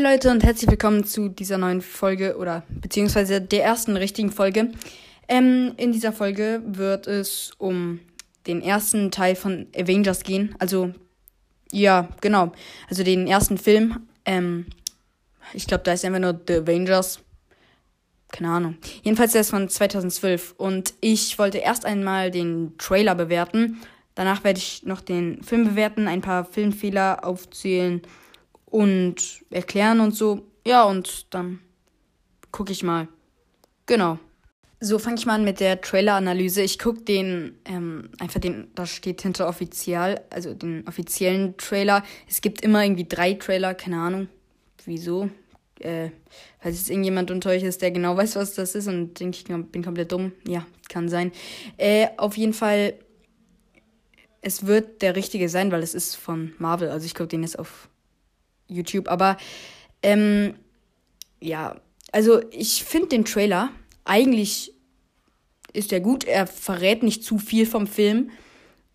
Hi 0.00 0.14
Leute 0.14 0.30
und 0.30 0.42
herzlich 0.42 0.70
willkommen 0.70 1.04
zu 1.04 1.28
dieser 1.28 1.58
neuen 1.58 1.82
Folge 1.82 2.38
oder 2.38 2.62
beziehungsweise 2.70 3.38
der 3.38 3.64
ersten 3.64 3.98
richtigen 3.98 4.32
Folge. 4.32 4.72
Ähm, 5.28 5.74
in 5.76 5.92
dieser 5.92 6.14
Folge 6.14 6.62
wird 6.64 7.06
es 7.06 7.52
um 7.58 8.00
den 8.46 8.62
ersten 8.62 9.10
Teil 9.10 9.36
von 9.36 9.66
Avengers 9.76 10.22
gehen. 10.22 10.54
Also, 10.58 10.94
ja, 11.70 12.08
genau. 12.22 12.50
Also 12.88 13.04
den 13.04 13.26
ersten 13.26 13.58
Film. 13.58 14.06
Ähm, 14.24 14.68
ich 15.52 15.66
glaube, 15.66 15.84
da 15.84 15.92
ist 15.92 16.02
einfach 16.06 16.18
nur 16.18 16.40
The 16.48 16.60
Avengers. 16.60 17.20
Keine 18.32 18.52
Ahnung. 18.52 18.76
Jedenfalls 19.02 19.32
der 19.32 19.42
ist 19.42 19.50
von 19.50 19.68
2012. 19.68 20.54
Und 20.56 20.94
ich 21.02 21.38
wollte 21.38 21.58
erst 21.58 21.84
einmal 21.84 22.30
den 22.30 22.72
Trailer 22.78 23.14
bewerten. 23.14 23.82
Danach 24.14 24.44
werde 24.44 24.60
ich 24.60 24.82
noch 24.82 25.02
den 25.02 25.42
Film 25.42 25.64
bewerten, 25.64 26.08
ein 26.08 26.22
paar 26.22 26.46
Filmfehler 26.46 27.22
aufzählen 27.22 28.00
und 28.70 29.44
erklären 29.50 30.00
und 30.00 30.14
so. 30.14 30.46
Ja, 30.66 30.84
und 30.84 31.32
dann 31.34 31.60
gucke 32.50 32.72
ich 32.72 32.82
mal. 32.82 33.08
Genau. 33.86 34.18
So 34.82 34.98
fange 34.98 35.18
ich 35.18 35.26
mal 35.26 35.34
an 35.34 35.44
mit 35.44 35.60
der 35.60 35.80
Trailer-Analyse. 35.80 36.62
Ich 36.62 36.78
gucke 36.78 37.02
den, 37.02 37.58
ähm, 37.66 38.08
einfach 38.18 38.40
den, 38.40 38.68
da 38.74 38.86
steht 38.86 39.20
hinter 39.20 39.46
offiziell, 39.46 40.22
also 40.30 40.54
den 40.54 40.88
offiziellen 40.88 41.56
Trailer. 41.58 42.02
Es 42.26 42.40
gibt 42.40 42.62
immer 42.62 42.82
irgendwie 42.82 43.06
drei 43.06 43.34
Trailer, 43.34 43.74
keine 43.74 43.98
Ahnung. 43.98 44.28
Wieso? 44.86 45.28
Äh, 45.80 46.10
falls 46.60 46.76
es 46.76 46.88
irgendjemand 46.88 47.30
unter 47.30 47.50
euch 47.50 47.62
ist, 47.62 47.82
der 47.82 47.90
genau 47.90 48.16
weiß, 48.16 48.36
was 48.36 48.54
das 48.54 48.74
ist 48.74 48.86
und 48.86 49.20
denkt, 49.20 49.36
ich 49.36 49.44
bin 49.44 49.84
komplett 49.84 50.12
dumm. 50.12 50.32
Ja, 50.46 50.66
kann 50.88 51.10
sein. 51.10 51.32
Äh, 51.76 52.08
auf 52.16 52.38
jeden 52.38 52.54
Fall, 52.54 52.94
es 54.40 54.64
wird 54.64 55.02
der 55.02 55.14
richtige 55.14 55.50
sein, 55.50 55.72
weil 55.72 55.82
es 55.82 55.94
ist 55.94 56.16
von 56.16 56.54
Marvel. 56.58 56.88
Also 56.88 57.04
ich 57.04 57.14
gucke 57.14 57.28
den 57.28 57.42
jetzt 57.42 57.58
auf 57.58 57.89
YouTube. 58.70 59.08
Aber, 59.08 59.36
ähm, 60.02 60.54
ja, 61.40 61.76
also 62.12 62.40
ich 62.50 62.84
finde 62.84 63.08
den 63.08 63.24
Trailer 63.24 63.70
eigentlich 64.04 64.72
ist 65.72 65.92
er 65.92 66.00
gut. 66.00 66.24
Er 66.24 66.46
verrät 66.46 67.02
nicht 67.02 67.24
zu 67.24 67.38
viel 67.38 67.66
vom 67.66 67.86
Film. 67.86 68.30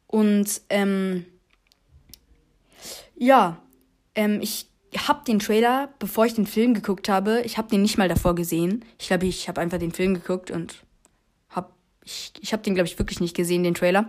Und 0.08 0.62
ähm, 0.70 1.26
ja, 3.16 3.62
ähm, 4.14 4.40
ich 4.42 4.68
habe 4.98 5.24
den 5.26 5.40
Trailer, 5.40 5.94
bevor 6.00 6.26
ich 6.26 6.34
den 6.34 6.48
Film 6.48 6.74
geguckt 6.74 7.10
habe, 7.10 7.42
ich 7.46 7.58
habe 7.58 7.70
den 7.70 7.82
nicht 7.82 7.98
mal 7.98 8.10
davor 8.10 8.36
gesehen. 8.36 8.84
Ich 9.00 9.08
glaube, 9.08 9.26
ich 9.26 9.48
habe 9.48 9.62
einfach 9.62 9.78
den 9.78 9.92
Film 9.92 10.14
geguckt 10.14 10.52
und 10.52 10.84
habe 11.50 11.70
ich, 12.04 12.34
ich 12.42 12.54
habe 12.54 12.64
den 12.64 12.76
glaube 12.76 12.88
ich 12.88 13.00
wirklich 13.00 13.20
nicht 13.20 13.36
gesehen, 13.36 13.64
den 13.64 13.74
Trailer, 13.74 14.08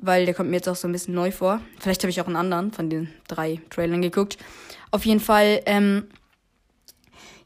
weil 0.00 0.26
der 0.26 0.34
kommt 0.34 0.50
mir 0.50 0.56
jetzt 0.56 0.68
auch 0.68 0.76
so 0.76 0.88
ein 0.88 0.92
bisschen 0.92 1.14
neu 1.14 1.30
vor. 1.30 1.60
Vielleicht 1.78 2.02
habe 2.02 2.10
ich 2.10 2.20
auch 2.20 2.26
einen 2.26 2.36
anderen 2.36 2.72
von 2.72 2.90
den 2.90 3.12
drei 3.28 3.60
Trailern 3.70 4.02
geguckt. 4.02 4.38
Auf 4.90 5.04
jeden 5.06 5.20
Fall, 5.20 5.62
ähm, 5.66 6.06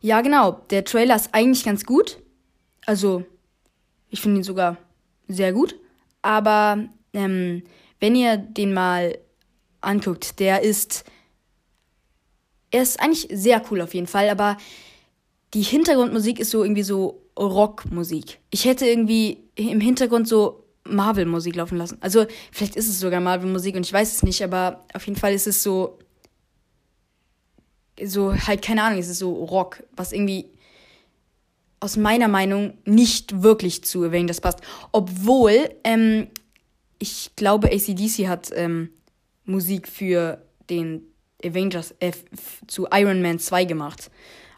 ja 0.00 0.20
genau, 0.20 0.62
der 0.70 0.84
Trailer 0.84 1.16
ist 1.16 1.30
eigentlich 1.32 1.64
ganz 1.64 1.84
gut. 1.84 2.18
Also, 2.86 3.24
ich 4.10 4.20
finde 4.20 4.40
ihn 4.40 4.44
sogar 4.44 4.76
sehr 5.28 5.52
gut. 5.52 5.76
Aber 6.22 6.88
ähm, 7.12 7.62
wenn 8.00 8.14
ihr 8.14 8.36
den 8.36 8.72
mal 8.74 9.18
anguckt, 9.80 10.40
der 10.40 10.62
ist. 10.62 11.04
Er 12.70 12.82
ist 12.82 13.00
eigentlich 13.00 13.28
sehr 13.32 13.62
cool 13.70 13.80
auf 13.80 13.94
jeden 13.94 14.06
Fall, 14.06 14.28
aber 14.28 14.58
die 15.54 15.62
Hintergrundmusik 15.62 16.38
ist 16.38 16.50
so 16.50 16.62
irgendwie 16.62 16.82
so 16.82 17.22
Rockmusik. 17.38 18.40
Ich 18.50 18.66
hätte 18.66 18.86
irgendwie 18.86 19.38
im 19.54 19.80
Hintergrund 19.80 20.28
so 20.28 20.64
Marvel-Musik 20.88 21.56
laufen 21.56 21.78
lassen. 21.78 21.98
Also, 22.00 22.26
vielleicht 22.52 22.76
ist 22.76 22.88
es 22.88 23.00
sogar 23.00 23.20
Marvel-Musik 23.20 23.76
und 23.76 23.86
ich 23.86 23.92
weiß 23.92 24.16
es 24.16 24.22
nicht, 24.22 24.42
aber 24.42 24.84
auf 24.94 25.06
jeden 25.06 25.18
Fall 25.18 25.32
ist 25.32 25.46
es 25.46 25.62
so. 25.62 25.98
So, 28.00 28.32
halt, 28.32 28.62
keine 28.62 28.84
Ahnung, 28.84 29.00
es 29.00 29.08
ist 29.08 29.18
so 29.18 29.32
Rock, 29.32 29.82
was 29.96 30.12
irgendwie 30.12 30.46
aus 31.80 31.96
meiner 31.96 32.28
Meinung 32.28 32.78
nicht 32.84 33.42
wirklich 33.42 33.84
zu 33.84 34.04
Avengers 34.04 34.40
passt. 34.40 34.60
Obwohl, 34.92 35.70
ähm, 35.84 36.28
ich 36.98 37.30
glaube, 37.36 37.68
ACDC 37.72 38.28
hat 38.28 38.50
ähm, 38.54 38.90
Musik 39.44 39.88
für 39.88 40.42
den 40.70 41.02
Avengers 41.44 41.94
äh, 42.00 42.12
zu 42.66 42.88
Iron 42.92 43.22
Man 43.22 43.38
2 43.38 43.64
gemacht. 43.64 44.10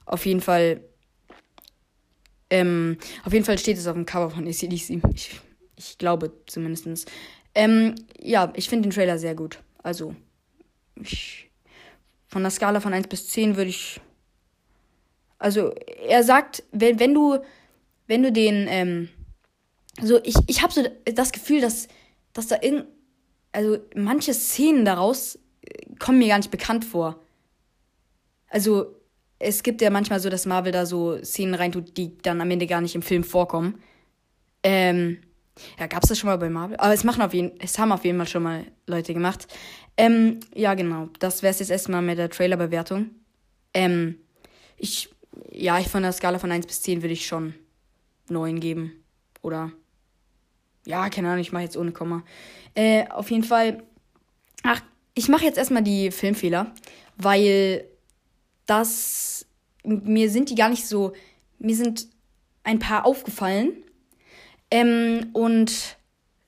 Auf 0.07 0.27
jeden 0.27 0.41
Fall. 0.41 0.81
Ähm, 2.53 2.99
auf 3.25 3.33
jeden 3.33 3.45
Fall 3.45 3.59
steht 3.59 3.79
es 3.79 3.87
auf 3.87 3.95
dem 3.95 4.07
Cover 4.07 4.31
von 4.31 4.47
ACDC. 4.47 5.01
Ich, 5.15 5.41
ich 5.81 5.99
glaube 5.99 6.33
zumindest. 6.47 7.11
Ähm, 7.55 7.95
ja, 8.19 8.53
ich 8.55 8.69
finde 8.69 8.89
den 8.89 8.95
Trailer 8.95 9.19
sehr 9.19 9.35
gut. 9.35 9.61
Also, 9.83 10.15
ich, 10.95 11.51
von 12.29 12.43
der 12.43 12.51
Skala 12.51 12.81
von 12.81 12.93
1 12.95 13.09
bis 13.09 13.29
10 13.29 13.57
würde 13.57 13.71
ich 13.71 14.01
also 15.41 15.73
er 16.07 16.23
sagt, 16.23 16.63
wenn, 16.71 17.01
wenn 17.01 17.15
du, 17.15 17.39
wenn 18.07 18.23
du 18.23 18.31
den, 18.31 18.67
ähm, 18.69 19.09
so 20.01 20.21
ich, 20.23 20.35
ich 20.47 20.63
habe 20.63 20.73
so 20.73 20.83
das 21.07 21.33
Gefühl, 21.33 21.63
dass, 21.63 21.89
dass 22.35 22.47
da 22.47 22.57
in, 22.57 22.85
also 23.51 23.79
manche 23.97 24.35
Szenen 24.35 24.85
daraus 24.85 25.37
äh, 25.63 25.95
kommen 25.99 26.19
mir 26.19 26.29
gar 26.29 26.37
nicht 26.37 26.51
bekannt 26.51 26.85
vor. 26.85 27.19
Also 28.49 28.95
es 29.39 29.63
gibt 29.63 29.81
ja 29.81 29.89
manchmal 29.89 30.21
so, 30.21 30.29
dass 30.29 30.45
Marvel 30.45 30.73
da 30.73 30.85
so 30.85 31.17
Szenen 31.25 31.55
reintut, 31.55 31.97
die 31.97 32.19
dann 32.19 32.43
am 32.43 32.51
Ende 32.51 32.67
gar 32.67 32.83
nicht 32.83 32.95
im 32.95 33.03
Film 33.03 33.25
vorkommen. 33.25 33.83
Ähm, 34.63 35.23
ja, 35.79 35.87
gab's 35.87 36.09
das 36.09 36.19
schon 36.19 36.29
mal 36.29 36.39
bei 36.39 36.51
Marvel? 36.51 36.77
Aber 36.77 36.93
es 36.93 37.05
machen 37.05 37.23
auf 37.23 37.35
jeden, 37.35 37.59
es 37.61 37.79
haben 37.79 37.93
auf 37.93 38.05
jeden 38.05 38.19
Fall 38.19 38.29
schon 38.29 38.43
mal 38.43 38.65
Leute 38.87 39.15
gemacht. 39.15 39.47
Ähm, 39.97 40.41
ja, 40.55 40.75
genau. 40.75 41.09
Das 41.19 41.43
wäre 41.43 41.53
es 41.53 41.59
jetzt 41.59 41.71
erstmal 41.71 42.03
mit 42.03 42.19
der 42.19 42.31
Trailerbewertung. 42.31 43.11
Ähm, 43.75 44.17
ich 44.77 45.11
ja, 45.53 45.79
ich 45.79 45.89
von 45.89 46.03
der 46.03 46.13
Skala 46.13 46.39
von 46.39 46.53
1 46.53 46.67
bis 46.67 46.83
10 46.83 47.03
würde 47.03 47.13
ich 47.13 47.27
schon 47.27 47.55
9 48.29 48.61
geben. 48.61 48.93
Oder. 49.43 49.73
Ja, 50.87 51.09
keine 51.09 51.29
Ahnung, 51.29 51.41
ich 51.41 51.53
mache 51.53 51.65
jetzt 51.65 51.77
ohne 51.77 51.93
Komma. 51.93 52.23
Äh, 52.75 53.09
auf 53.09 53.31
jeden 53.31 53.45
Fall. 53.45 53.83
Ach, 54.63 54.81
ich 55.15 55.29
mache 55.29 55.45
jetzt 55.45 55.59
erstmal 55.59 55.83
die 55.83 56.11
Filmfehler, 56.11 56.73
weil 57.17 57.85
das. 58.67 59.47
Mir 59.83 60.31
sind 60.31 60.51
die 60.51 60.55
gar 60.55 60.69
nicht 60.69 60.87
so. 60.87 61.13
Mir 61.59 61.77
sind 61.77 62.07
ein 62.65 62.79
paar 62.79 63.07
aufgefallen. 63.07 63.73
Ähm, 64.71 65.31
und 65.33 65.97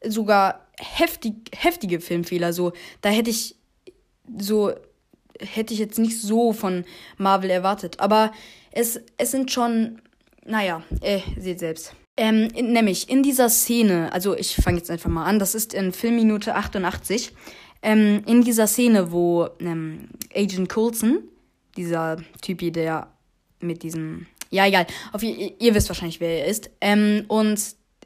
sogar 0.04 0.66
heftig, 0.78 1.34
heftige 1.54 2.00
Filmfehler. 2.00 2.52
So, 2.52 2.72
da 3.00 3.10
hätte 3.10 3.30
ich 3.30 3.56
so 4.38 4.72
hätte 5.40 5.74
ich 5.74 5.80
jetzt 5.80 5.98
nicht 5.98 6.20
so 6.20 6.52
von 6.52 6.84
Marvel 7.18 7.50
erwartet. 7.50 8.00
Aber 8.00 8.32
es, 8.70 9.00
es 9.18 9.30
sind 9.30 9.50
schon, 9.50 10.00
naja, 10.44 10.82
äh, 11.00 11.20
seht 11.38 11.58
selbst. 11.58 11.94
Ähm, 12.16 12.48
in, 12.54 12.72
nämlich 12.72 13.08
in 13.08 13.22
dieser 13.22 13.48
Szene, 13.48 14.12
also 14.12 14.36
ich 14.36 14.56
fange 14.56 14.78
jetzt 14.78 14.90
einfach 14.90 15.10
mal 15.10 15.24
an, 15.24 15.38
das 15.38 15.54
ist 15.54 15.72
in 15.72 15.92
Filmminute 15.92 16.54
88, 16.54 17.32
ähm, 17.82 18.22
in 18.26 18.42
dieser 18.42 18.66
Szene, 18.66 19.12
wo 19.12 19.48
ähm, 19.60 20.08
Agent 20.34 20.68
Coulson, 20.68 21.22
dieser 21.76 22.18
Typi, 22.42 22.70
der 22.70 23.08
mit 23.60 23.82
diesem, 23.82 24.26
ja 24.50 24.66
egal, 24.66 24.86
auf, 25.12 25.22
ihr, 25.22 25.58
ihr 25.58 25.74
wisst 25.74 25.88
wahrscheinlich, 25.88 26.20
wer 26.20 26.40
er 26.40 26.46
ist, 26.46 26.70
ähm, 26.82 27.24
und 27.28 27.58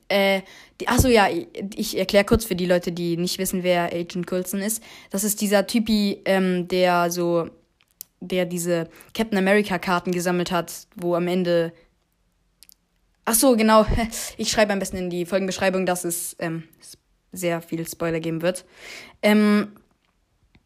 äh, 0.08 0.42
die, 0.80 0.88
achso, 0.88 1.08
ja, 1.08 1.28
ich 1.74 1.98
erkläre 1.98 2.24
kurz 2.24 2.44
für 2.44 2.56
die 2.56 2.66
Leute, 2.66 2.92
die 2.92 3.16
nicht 3.16 3.38
wissen, 3.38 3.62
wer 3.62 3.92
Agent 3.92 4.26
Coulson 4.26 4.60
ist. 4.60 4.82
Das 5.10 5.24
ist 5.24 5.40
dieser 5.40 5.66
Typi, 5.66 6.20
ähm, 6.24 6.68
der 6.68 7.10
so, 7.10 7.48
der 8.20 8.44
diese 8.44 8.88
Captain 9.14 9.38
America 9.38 9.78
Karten 9.78 10.12
gesammelt 10.12 10.50
hat, 10.50 10.72
wo 10.94 11.14
am 11.14 11.28
Ende. 11.28 11.72
Ach 13.24 13.34
so, 13.34 13.56
genau. 13.56 13.86
Ich 14.36 14.50
schreibe 14.50 14.72
am 14.72 14.78
besten 14.78 14.98
in 14.98 15.10
die 15.10 15.26
Folgenbeschreibung, 15.26 15.86
dass 15.86 16.04
es 16.04 16.36
ähm, 16.38 16.64
sehr 17.32 17.60
viel 17.62 17.86
Spoiler 17.88 18.20
geben 18.20 18.42
wird. 18.42 18.64
Ähm, 19.22 19.72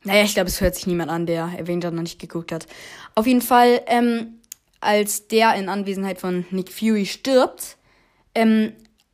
naja, 0.03 0.25
ich 0.25 0.35
glaube, 0.35 0.49
es 0.49 0.61
hört 0.61 0.75
sich 0.75 0.87
niemand 0.87 1.11
an, 1.11 1.27
der 1.27 1.45
Avenger 1.45 1.91
noch 1.91 2.03
nicht 2.03 2.19
geguckt 2.19 2.53
hat. 2.53 2.67
Auf 3.15 3.27
jeden 3.27 3.43
Fall, 3.43 3.83
ähm, 3.87 4.41
als 4.81 5.29
der 5.29 5.55
in 5.55 5.69
Anwesenheit 5.69 6.19
von 6.19 6.47
Nick 6.51 6.73
Fury 6.73 7.05
stirbt, 7.05 7.77
ähm, 8.35 8.73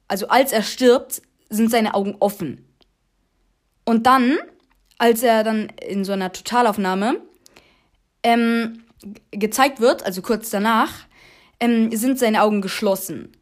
also 0.08 0.28
als 0.28 0.52
er 0.52 0.62
stirbt, 0.62 1.22
sind 1.48 1.70
seine 1.70 1.94
Augen 1.94 2.16
offen. 2.20 2.64
Und 3.84 4.06
dann, 4.06 4.38
als 4.98 5.22
er 5.22 5.44
dann 5.44 5.68
in 5.80 6.04
so 6.04 6.12
einer 6.12 6.32
Totalaufnahme 6.32 7.20
ähm, 8.22 8.84
gezeigt 9.30 9.80
wird, 9.80 10.04
also 10.04 10.22
kurz 10.22 10.50
danach, 10.50 11.06
ähm, 11.60 11.94
sind 11.94 12.18
seine 12.18 12.42
Augen 12.42 12.60
geschlossen. 12.60 13.32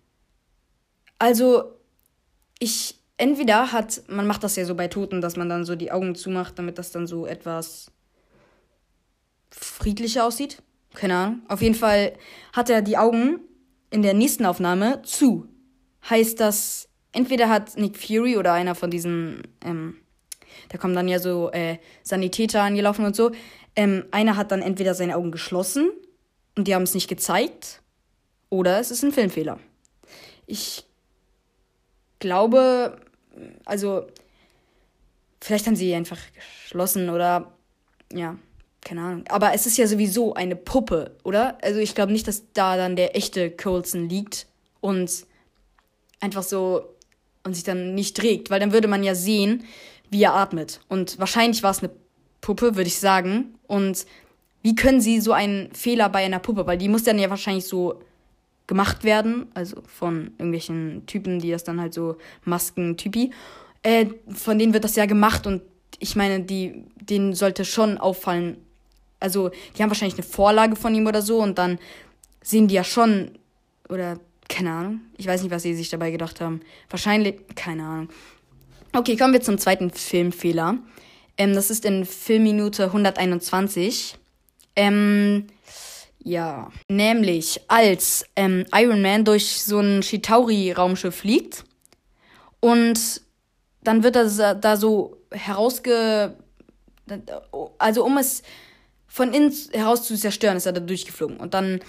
Also, 1.18 1.78
ich, 2.58 3.00
entweder 3.16 3.72
hat, 3.72 4.02
man 4.08 4.26
macht 4.26 4.44
das 4.44 4.56
ja 4.56 4.64
so 4.64 4.74
bei 4.74 4.88
Toten, 4.88 5.20
dass 5.20 5.36
man 5.36 5.48
dann 5.48 5.64
so 5.64 5.76
die 5.76 5.90
Augen 5.90 6.14
zumacht, 6.14 6.58
damit 6.58 6.78
das 6.78 6.92
dann 6.92 7.06
so 7.06 7.26
etwas 7.26 7.90
friedlicher 9.50 10.26
aussieht. 10.26 10.62
Keine 10.92 11.16
Ahnung. 11.16 11.42
Auf 11.48 11.62
jeden 11.62 11.74
Fall 11.74 12.12
hat 12.52 12.70
er 12.70 12.82
die 12.82 12.98
Augen 12.98 13.40
in 13.90 14.02
der 14.02 14.14
nächsten 14.14 14.44
Aufnahme 14.44 15.02
zu 15.02 15.48
heißt 16.08 16.40
das, 16.40 16.88
entweder 17.12 17.48
hat 17.48 17.76
Nick 17.76 17.96
Fury 17.96 18.36
oder 18.36 18.52
einer 18.52 18.74
von 18.74 18.90
diesen, 18.90 19.42
ähm, 19.64 19.96
da 20.68 20.78
kommen 20.78 20.94
dann 20.94 21.08
ja 21.08 21.18
so 21.18 21.50
äh, 21.52 21.78
Sanitäter 22.02 22.62
angelaufen 22.62 23.04
und 23.04 23.16
so, 23.16 23.32
ähm, 23.76 24.04
einer 24.10 24.36
hat 24.36 24.52
dann 24.52 24.62
entweder 24.62 24.94
seine 24.94 25.16
Augen 25.16 25.32
geschlossen 25.32 25.90
und 26.56 26.68
die 26.68 26.74
haben 26.74 26.82
es 26.82 26.94
nicht 26.94 27.08
gezeigt. 27.08 27.80
Oder 28.50 28.78
es 28.78 28.90
ist 28.90 29.02
ein 29.02 29.12
Filmfehler. 29.12 29.58
Ich 30.46 30.84
glaube, 32.20 33.00
also 33.64 34.06
vielleicht 35.40 35.66
haben 35.66 35.76
sie 35.76 35.94
einfach 35.94 36.18
geschlossen 36.64 37.10
oder 37.10 37.52
ja, 38.12 38.36
keine 38.80 39.00
Ahnung. 39.00 39.24
Aber 39.28 39.54
es 39.54 39.66
ist 39.66 39.76
ja 39.76 39.86
sowieso 39.86 40.34
eine 40.34 40.54
Puppe, 40.54 41.16
oder? 41.24 41.58
Also 41.62 41.80
ich 41.80 41.94
glaube 41.94 42.12
nicht, 42.12 42.28
dass 42.28 42.52
da 42.52 42.76
dann 42.76 42.96
der 42.96 43.16
echte 43.16 43.50
Coulson 43.50 44.08
liegt 44.08 44.46
und 44.80 45.26
einfach 46.20 46.42
so 46.42 46.94
und 47.42 47.54
sich 47.54 47.64
dann 47.64 47.94
nicht 47.94 48.16
trägt, 48.16 48.50
weil 48.50 48.60
dann 48.60 48.72
würde 48.72 48.88
man 48.88 49.04
ja 49.04 49.14
sehen, 49.14 49.64
wie 50.10 50.22
er 50.22 50.34
atmet. 50.34 50.80
Und 50.88 51.18
wahrscheinlich 51.18 51.62
war 51.62 51.70
es 51.70 51.80
eine 51.80 51.90
Puppe, 52.40 52.76
würde 52.76 52.88
ich 52.88 52.98
sagen. 52.98 53.54
Und 53.66 54.06
wie 54.62 54.74
können 54.74 55.00
sie 55.00 55.20
so 55.20 55.32
einen 55.32 55.72
Fehler 55.74 56.08
bei 56.08 56.24
einer 56.24 56.38
Puppe, 56.38 56.66
weil 56.66 56.78
die 56.78 56.88
muss 56.88 57.04
dann 57.04 57.18
ja 57.18 57.30
wahrscheinlich 57.30 57.66
so 57.66 58.00
gemacht 58.66 59.04
werden, 59.04 59.46
also 59.52 59.82
von 59.86 60.32
irgendwelchen 60.38 61.04
Typen, 61.06 61.38
die 61.38 61.50
das 61.50 61.64
dann 61.64 61.80
halt 61.80 61.92
so 61.92 62.16
Masken-Typi, 62.44 63.30
äh, 63.82 64.06
von 64.28 64.58
denen 64.58 64.72
wird 64.72 64.84
das 64.84 64.96
ja 64.96 65.04
gemacht 65.04 65.46
und 65.46 65.62
ich 65.98 66.16
meine, 66.16 66.40
die, 66.40 66.84
denen 66.96 67.34
sollte 67.34 67.64
schon 67.64 67.98
auffallen, 67.98 68.56
also 69.20 69.50
die 69.76 69.82
haben 69.82 69.90
wahrscheinlich 69.90 70.18
eine 70.18 70.26
Vorlage 70.26 70.76
von 70.76 70.94
ihm 70.94 71.06
oder 71.06 71.20
so 71.20 71.42
und 71.42 71.58
dann 71.58 71.78
sehen 72.42 72.68
die 72.68 72.74
ja 72.74 72.84
schon, 72.84 73.32
oder 73.88 74.18
keine 74.48 74.72
Ahnung, 74.72 75.00
ich 75.16 75.26
weiß 75.26 75.42
nicht, 75.42 75.50
was 75.50 75.62
sie 75.62 75.74
sich 75.74 75.88
dabei 75.90 76.10
gedacht 76.10 76.40
haben. 76.40 76.60
Wahrscheinlich, 76.90 77.36
keine 77.54 77.84
Ahnung. 77.84 78.08
Okay, 78.92 79.16
kommen 79.16 79.32
wir 79.32 79.40
zum 79.40 79.58
zweiten 79.58 79.90
Filmfehler. 79.90 80.78
Ähm, 81.36 81.54
das 81.54 81.70
ist 81.70 81.84
in 81.84 82.04
Filmminute 82.04 82.84
121. 82.84 84.16
Ähm, 84.76 85.46
ja, 86.22 86.70
nämlich 86.88 87.60
als 87.68 88.24
ähm, 88.36 88.64
Iron 88.72 89.02
Man 89.02 89.24
durch 89.24 89.62
so 89.62 89.80
ein 89.80 90.00
Chitauri-Raumschiff 90.00 91.14
fliegt 91.14 91.64
und 92.60 93.20
dann 93.82 94.02
wird 94.02 94.16
das 94.16 94.36
da 94.36 94.76
so 94.76 95.18
herausge... 95.30 96.36
Also 97.78 98.04
um 98.04 98.16
es 98.16 98.42
von 99.06 99.34
innen 99.34 99.52
heraus 99.72 100.04
zu 100.04 100.16
zerstören, 100.16 100.56
ist 100.56 100.64
er 100.66 100.72
da 100.72 100.80
durchgeflogen. 100.80 101.36
Und 101.36 101.52
dann 101.52 101.80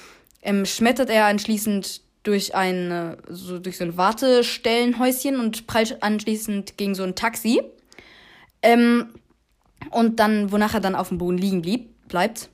ähm, 0.41 0.65
schmettert 0.65 1.09
er 1.09 1.25
anschließend 1.25 2.01
durch 2.25 2.55
ein, 2.55 3.15
so 3.29 3.59
durch 3.59 3.77
so 3.77 3.83
ein 3.85 3.97
Wartestellenhäuschen 3.97 5.39
und 5.39 5.67
prallt 5.67 6.01
anschließend 6.03 6.77
gegen 6.77 6.95
so 6.95 7.03
ein 7.03 7.15
Taxi. 7.15 7.61
Ähm, 8.61 9.13
und 9.91 10.19
dann, 10.19 10.51
wonach 10.51 10.73
er 10.73 10.79
dann 10.79 10.95
auf 10.95 11.09
dem 11.09 11.19
Boden 11.19 11.37
liegen 11.37 11.61
blieb, 11.61 12.07
bleibt, 12.07 12.49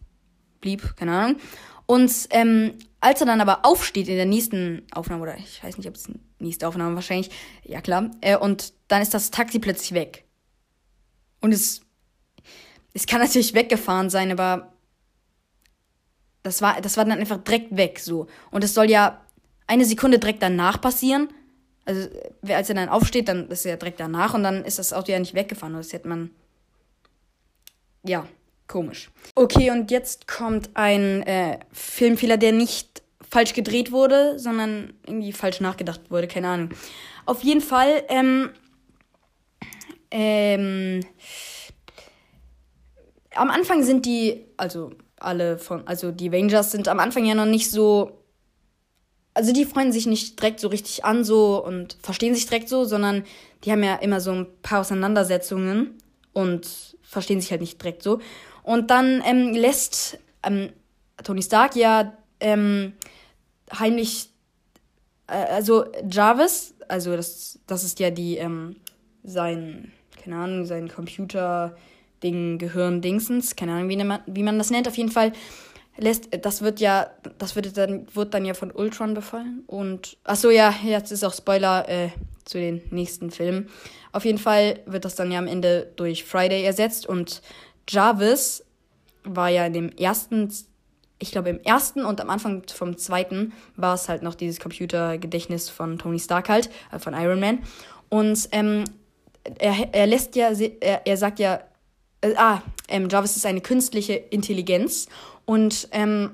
blieb, 0.59 0.95
keine 0.97 1.13
Ahnung. 1.13 1.37
Und 1.85 2.11
ähm, 2.31 2.73
als 2.99 3.21
er 3.21 3.27
dann 3.27 3.41
aber 3.41 3.65
aufsteht 3.65 4.09
in 4.09 4.15
der 4.15 4.25
nächsten 4.25 4.83
Aufnahme, 4.93 5.23
oder 5.23 5.37
ich 5.37 5.63
weiß 5.63 5.77
nicht, 5.77 5.87
ob 5.87 5.95
es 5.95 6.03
die 6.03 6.19
nächste 6.39 6.67
Aufnahme 6.67 6.95
wahrscheinlich, 6.95 7.31
ja 7.63 7.81
klar, 7.81 8.11
äh, 8.19 8.37
und 8.37 8.73
dann 8.89 9.01
ist 9.01 9.13
das 9.13 9.31
Taxi 9.31 9.59
plötzlich 9.59 9.93
weg. 9.93 10.25
Und 11.39 11.53
es, 11.53 11.81
es 12.93 13.07
kann 13.07 13.21
natürlich 13.21 13.53
weggefahren 13.53 14.09
sein, 14.09 14.31
aber 14.31 14.73
das 16.43 16.61
war, 16.61 16.81
das 16.81 16.97
war 16.97 17.05
dann 17.05 17.19
einfach 17.19 17.41
direkt 17.43 17.75
weg, 17.77 17.99
so. 17.99 18.27
Und 18.51 18.63
es 18.63 18.73
soll 18.73 18.89
ja 18.89 19.21
eine 19.71 19.85
Sekunde 19.85 20.19
direkt 20.19 20.43
danach 20.43 20.79
passieren. 20.81 21.29
Also, 21.85 22.09
als 22.47 22.69
er 22.69 22.75
dann 22.75 22.89
aufsteht, 22.89 23.27
dann 23.27 23.49
ist 23.49 23.65
er 23.65 23.77
direkt 23.77 23.99
danach 23.99 24.33
und 24.33 24.43
dann 24.43 24.63
ist 24.63 24.79
das 24.79 24.93
Auto 24.93 25.11
ja 25.11 25.19
nicht 25.19 25.33
weggefahren. 25.33 25.73
Das 25.73 25.93
hätte 25.93 26.07
man. 26.07 26.29
Ja, 28.03 28.27
Komisch. 28.71 29.11
Okay, 29.35 29.69
und 29.69 29.91
jetzt 29.91 30.29
kommt 30.29 30.69
ein 30.75 31.23
äh, 31.23 31.59
Filmfehler, 31.73 32.37
der 32.37 32.53
nicht 32.53 33.01
falsch 33.29 33.53
gedreht 33.53 33.91
wurde, 33.91 34.39
sondern 34.39 34.93
irgendwie 35.05 35.33
falsch 35.33 35.59
nachgedacht 35.59 35.99
wurde, 36.09 36.29
keine 36.29 36.47
Ahnung. 36.47 36.69
Auf 37.25 37.43
jeden 37.43 37.59
Fall, 37.59 38.03
ähm, 38.07 38.49
ähm, 40.09 41.01
am 43.35 43.49
Anfang 43.49 43.83
sind 43.83 44.05
die, 44.05 44.45
also 44.55 44.91
alle 45.17 45.57
von, 45.57 45.85
also 45.85 46.11
die 46.11 46.29
Avengers 46.29 46.71
sind 46.71 46.87
am 46.87 46.99
Anfang 46.99 47.25
ja 47.25 47.35
noch 47.35 47.45
nicht 47.45 47.69
so, 47.69 48.20
also 49.33 49.53
die 49.53 49.65
freuen 49.65 49.91
sich 49.91 50.05
nicht 50.07 50.39
direkt 50.39 50.59
so 50.59 50.67
richtig 50.67 51.05
an 51.05 51.23
so 51.23 51.63
und 51.63 51.97
verstehen 52.01 52.35
sich 52.35 52.47
direkt 52.47 52.69
so, 52.69 52.83
sondern 52.83 53.23
die 53.63 53.71
haben 53.71 53.83
ja 53.83 53.95
immer 53.95 54.19
so 54.19 54.31
ein 54.31 54.47
paar 54.61 54.81
Auseinandersetzungen 54.81 55.97
und 56.33 56.95
verstehen 57.01 57.39
sich 57.41 57.51
halt 57.51 57.61
nicht 57.61 57.81
direkt 57.81 58.03
so. 58.03 58.19
Und 58.63 58.91
dann 58.91 59.23
ähm, 59.25 59.53
lässt 59.53 60.19
ähm, 60.43 60.69
Tony 61.23 61.41
Stark 61.41 61.75
ja 61.75 62.13
ähm, 62.39 62.93
heimlich, 63.77 64.29
äh, 65.27 65.33
also 65.33 65.85
Jarvis, 66.09 66.73
also 66.87 67.15
das, 67.15 67.59
das 67.67 67.83
ist 67.83 67.99
ja 67.99 68.09
die, 68.09 68.37
ähm, 68.37 68.75
sein, 69.23 69.91
keine 70.21 70.37
Ahnung, 70.37 70.65
sein 70.65 70.87
Computer. 70.87 71.75
Ding, 72.23 72.59
Gehirn, 72.59 73.01
Dingsens, 73.01 73.55
keine 73.55 73.73
Ahnung, 73.73 73.89
wie, 73.89 73.97
man, 73.97 74.19
wie 74.27 74.43
man 74.43 74.57
das 74.57 74.69
nennt, 74.69 74.87
auf 74.87 74.97
jeden 74.97 75.11
Fall 75.11 75.31
lässt, 75.97 76.29
das 76.43 76.61
wird 76.61 76.79
ja, 76.79 77.09
das 77.37 77.55
wird 77.55 77.77
dann, 77.77 78.07
wird 78.13 78.33
dann 78.33 78.45
ja 78.45 78.53
von 78.53 78.71
Ultron 78.71 79.13
befallen 79.13 79.63
und, 79.67 80.17
ach 80.23 80.35
so, 80.35 80.49
ja, 80.49 80.73
jetzt 80.83 81.11
ist 81.11 81.23
auch 81.23 81.33
Spoiler 81.33 81.87
äh, 81.89 82.09
zu 82.45 82.57
den 82.57 82.81
nächsten 82.91 83.31
Filmen. 83.31 83.69
Auf 84.11 84.25
jeden 84.25 84.37
Fall 84.37 84.79
wird 84.85 85.05
das 85.05 85.15
dann 85.15 85.31
ja 85.31 85.39
am 85.39 85.47
Ende 85.47 85.91
durch 85.95 86.23
Friday 86.23 86.63
ersetzt 86.63 87.05
und 87.05 87.41
Jarvis 87.89 88.63
war 89.23 89.49
ja 89.49 89.65
in 89.65 89.73
dem 89.73 89.89
ersten, 89.91 90.51
ich 91.19 91.31
glaube 91.31 91.49
im 91.49 91.61
ersten 91.61 92.05
und 92.05 92.21
am 92.21 92.29
Anfang 92.29 92.63
vom 92.73 92.97
zweiten 92.97 93.53
war 93.75 93.95
es 93.95 94.09
halt 94.09 94.23
noch 94.23 94.35
dieses 94.35 94.59
Computergedächtnis 94.59 95.69
von 95.69 95.97
Tony 95.97 96.19
Stark 96.19 96.49
halt, 96.49 96.69
äh, 96.91 96.99
von 96.99 97.13
Iron 97.13 97.39
Man. 97.39 97.59
Und 98.09 98.49
ähm, 98.51 98.85
er, 99.59 99.93
er 99.93 100.07
lässt 100.07 100.35
ja, 100.35 100.51
er, 100.79 101.05
er 101.05 101.17
sagt 101.17 101.39
ja, 101.39 101.61
äh, 102.21 102.35
ah, 102.35 102.61
ähm, 102.87 103.09
Jarvis 103.09 103.37
ist 103.37 103.45
eine 103.45 103.61
künstliche 103.61 104.13
Intelligenz 104.13 105.07
und 105.51 105.89
ähm, 105.91 106.31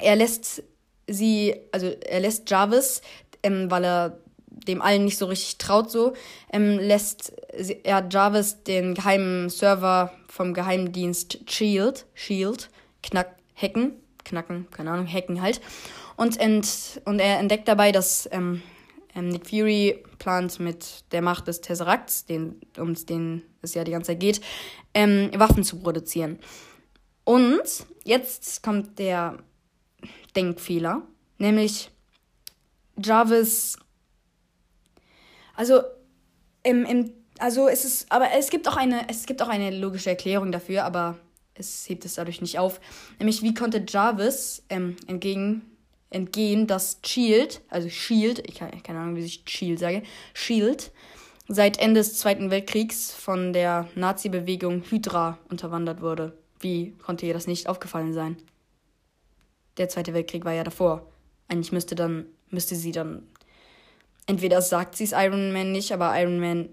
er 0.00 0.16
lässt 0.16 0.62
sie, 1.06 1.54
also 1.70 1.88
er 1.88 2.20
lässt 2.20 2.48
Jarvis, 2.48 3.02
ähm, 3.42 3.70
weil 3.70 3.84
er 3.84 4.18
dem 4.46 4.80
allen 4.80 5.04
nicht 5.04 5.18
so 5.18 5.26
richtig 5.26 5.58
traut, 5.58 5.90
so, 5.90 6.14
ähm, 6.50 6.78
lässt 6.78 7.34
er 7.84 8.08
Jarvis 8.10 8.62
den 8.62 8.94
geheimen 8.94 9.50
Server 9.50 10.14
vom 10.28 10.54
Geheimdienst 10.54 11.40
Shield, 11.46 12.06
Shield, 12.14 12.70
knack, 13.02 13.36
hacken, 13.54 13.92
knacken, 14.24 14.66
keine 14.70 14.92
Ahnung, 14.92 15.12
hacken 15.12 15.42
halt. 15.42 15.60
Und, 16.16 16.40
ent, 16.40 17.02
und 17.04 17.18
er 17.18 17.40
entdeckt 17.40 17.68
dabei, 17.68 17.92
dass 17.92 18.30
ähm, 18.32 18.62
ähm, 19.14 19.28
Nick 19.28 19.46
Fury 19.46 20.02
plant 20.18 20.58
mit 20.58 21.04
der 21.12 21.20
Macht 21.20 21.48
des 21.48 21.60
Tesseracts, 21.60 22.24
den, 22.24 22.58
um 22.78 22.94
den 22.94 23.42
es 23.60 23.74
ja 23.74 23.84
die 23.84 23.92
ganze 23.92 24.12
Zeit 24.12 24.20
geht, 24.20 24.40
ähm, 24.94 25.32
Waffen 25.36 25.64
zu 25.64 25.78
produzieren. 25.80 26.38
Und 27.28 27.84
jetzt 28.04 28.62
kommt 28.62 28.98
der 28.98 29.36
Denkfehler, 30.34 31.02
nämlich 31.36 31.90
Jarvis 32.96 33.76
also 35.54 35.82
im, 36.62 36.86
im 36.86 37.12
also 37.38 37.68
es 37.68 37.84
ist, 37.84 38.10
aber 38.10 38.30
es 38.32 38.48
gibt 38.48 38.66
auch 38.66 38.78
eine, 38.78 39.10
es 39.10 39.26
gibt 39.26 39.42
auch 39.42 39.48
eine 39.48 39.76
logische 39.76 40.08
Erklärung 40.08 40.52
dafür, 40.52 40.86
aber 40.86 41.18
es 41.52 41.86
hebt 41.86 42.06
es 42.06 42.14
dadurch 42.14 42.40
nicht 42.40 42.58
auf. 42.58 42.80
Nämlich, 43.18 43.42
wie 43.42 43.52
konnte 43.52 43.84
Jarvis 43.86 44.64
ähm, 44.70 44.96
entgegen, 45.06 45.76
entgehen, 46.08 46.66
dass 46.66 46.98
Shield, 47.04 47.60
also 47.68 47.90
Shield, 47.90 48.42
ich 48.48 48.54
kann 48.54 48.82
keine 48.82 49.00
Ahnung, 49.00 49.16
wie 49.16 49.24
ich 49.24 49.42
Shield 49.46 49.80
sage, 49.80 50.02
Shield, 50.32 50.92
seit 51.46 51.78
Ende 51.78 52.00
des 52.00 52.16
Zweiten 52.16 52.50
Weltkriegs 52.50 53.12
von 53.12 53.52
der 53.52 53.86
Nazi-Bewegung 53.96 54.84
Hydra 54.88 55.38
unterwandert 55.50 56.00
wurde. 56.00 56.32
Wie 56.60 56.92
konnte 56.98 57.26
ihr 57.26 57.34
das 57.34 57.46
nicht 57.46 57.68
aufgefallen 57.68 58.12
sein? 58.12 58.36
Der 59.76 59.88
Zweite 59.88 60.14
Weltkrieg 60.14 60.44
war 60.44 60.52
ja 60.52 60.64
davor. 60.64 61.06
Eigentlich 61.46 61.72
müsste 61.72 61.94
dann, 61.94 62.26
müsste 62.50 62.74
sie 62.74 62.92
dann 62.92 63.26
entweder 64.28 64.62
sagt 64.62 64.96
sie 64.96 65.04
es 65.04 65.12
Iron 65.12 65.52
Man 65.52 65.72
nicht, 65.72 65.90
aber 65.90 66.18
Iron 66.20 66.38
Man, 66.38 66.68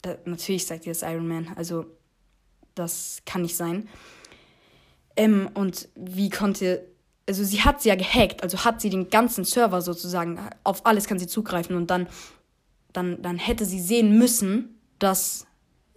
da, 0.00 0.16
natürlich 0.24 0.66
sagt 0.66 0.84
sie 0.84 0.90
es 0.90 1.02
Iron 1.02 1.28
Man, 1.28 1.48
also 1.56 1.84
das 2.74 3.22
kann 3.26 3.42
nicht 3.42 3.56
sein. 3.56 3.88
Ähm, 5.16 5.50
und 5.52 5.88
wie 5.94 6.30
konnte, 6.30 6.86
also 7.28 7.44
sie 7.44 7.60
hat 7.60 7.82
sie 7.82 7.90
ja 7.90 7.96
gehackt, 7.96 8.42
also 8.42 8.64
hat 8.64 8.80
sie 8.80 8.88
den 8.88 9.10
ganzen 9.10 9.44
Server 9.44 9.82
sozusagen, 9.82 10.40
auf 10.64 10.86
alles 10.86 11.06
kann 11.06 11.18
sie 11.18 11.26
zugreifen 11.26 11.76
und 11.76 11.90
dann, 11.90 12.06
dann, 12.92 13.20
dann 13.20 13.36
hätte 13.36 13.66
sie 13.66 13.80
sehen 13.80 14.16
müssen, 14.16 14.80
dass, 14.98 15.46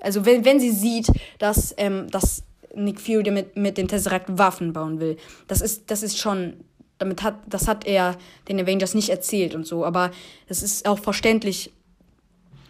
also 0.01 0.25
wenn, 0.25 0.44
wenn 0.44 0.60
sie 0.60 0.72
sieht, 0.72 1.08
dass, 1.38 1.74
ähm, 1.77 2.10
dass 2.10 2.44
Nick 2.75 3.00
Fury 3.00 3.32
mit, 3.32 3.55
mit 3.55 3.77
dem 3.77 3.88
Tesseract 3.88 4.38
Waffen 4.38 4.74
bauen 4.74 5.00
will, 5.00 5.17
das 5.48 5.62
ist, 5.62 5.89
das 5.91 6.03
ist 6.03 6.17
schon 6.17 6.53
damit 6.98 7.24
hat, 7.24 7.36
das 7.48 7.67
hat 7.67 7.86
er 7.86 8.17
den 8.48 8.60
Avengers 8.60 8.94
nicht 8.94 9.10
erzählt 9.10 9.53
und 9.53 9.67
so, 9.67 9.86
aber 9.86 10.12
es 10.48 10.63
ist 10.63 10.88
auch 10.88 11.00
verständlich, 11.00 11.72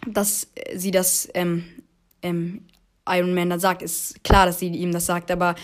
dass 0.06 0.48
sie 0.74 0.90
das 0.90 1.28
ähm, 1.34 1.64
ähm, 2.22 2.62
Iron 3.08 3.34
Man 3.34 3.50
dann 3.50 3.60
sagt. 3.60 3.82
Ist 3.82 4.22
klar, 4.24 4.46
dass 4.46 4.58
sie 4.58 4.68
ihm 4.68 4.92
das 4.92 5.06
sagt, 5.06 5.30
aber 5.30 5.54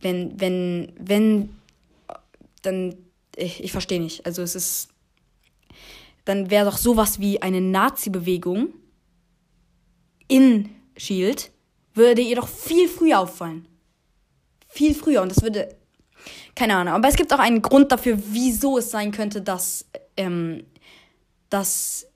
wenn, 0.00 0.38
wenn, 0.40 0.92
wenn, 0.98 1.50
dann, 2.62 2.96
ich, 3.36 3.62
ich 3.62 3.72
verstehe 3.72 4.00
nicht. 4.00 4.26
Also 4.26 4.42
es 4.42 4.54
ist, 4.54 4.88
dann 6.24 6.50
wäre 6.50 6.64
doch 6.64 6.78
sowas 6.78 7.20
wie 7.20 7.42
eine 7.42 7.60
Nazi-Bewegung 7.60 8.68
in 10.28 10.70
Shield, 10.96 11.50
würde 11.94 12.20
ihr 12.20 12.36
doch 12.36 12.48
viel 12.48 12.88
früher 12.88 13.20
auffallen. 13.20 13.66
Viel 14.68 14.94
früher. 14.94 15.22
Und 15.22 15.30
das 15.30 15.42
würde, 15.42 15.74
keine 16.54 16.76
Ahnung. 16.76 16.94
Aber 16.94 17.08
es 17.08 17.16
gibt 17.16 17.32
auch 17.32 17.38
einen 17.38 17.62
Grund 17.62 17.92
dafür, 17.92 18.18
wieso 18.30 18.78
es 18.78 18.90
sein 18.90 19.12
könnte, 19.12 19.40
dass, 19.40 19.86
ähm, 20.16 20.64
dass 21.50 22.06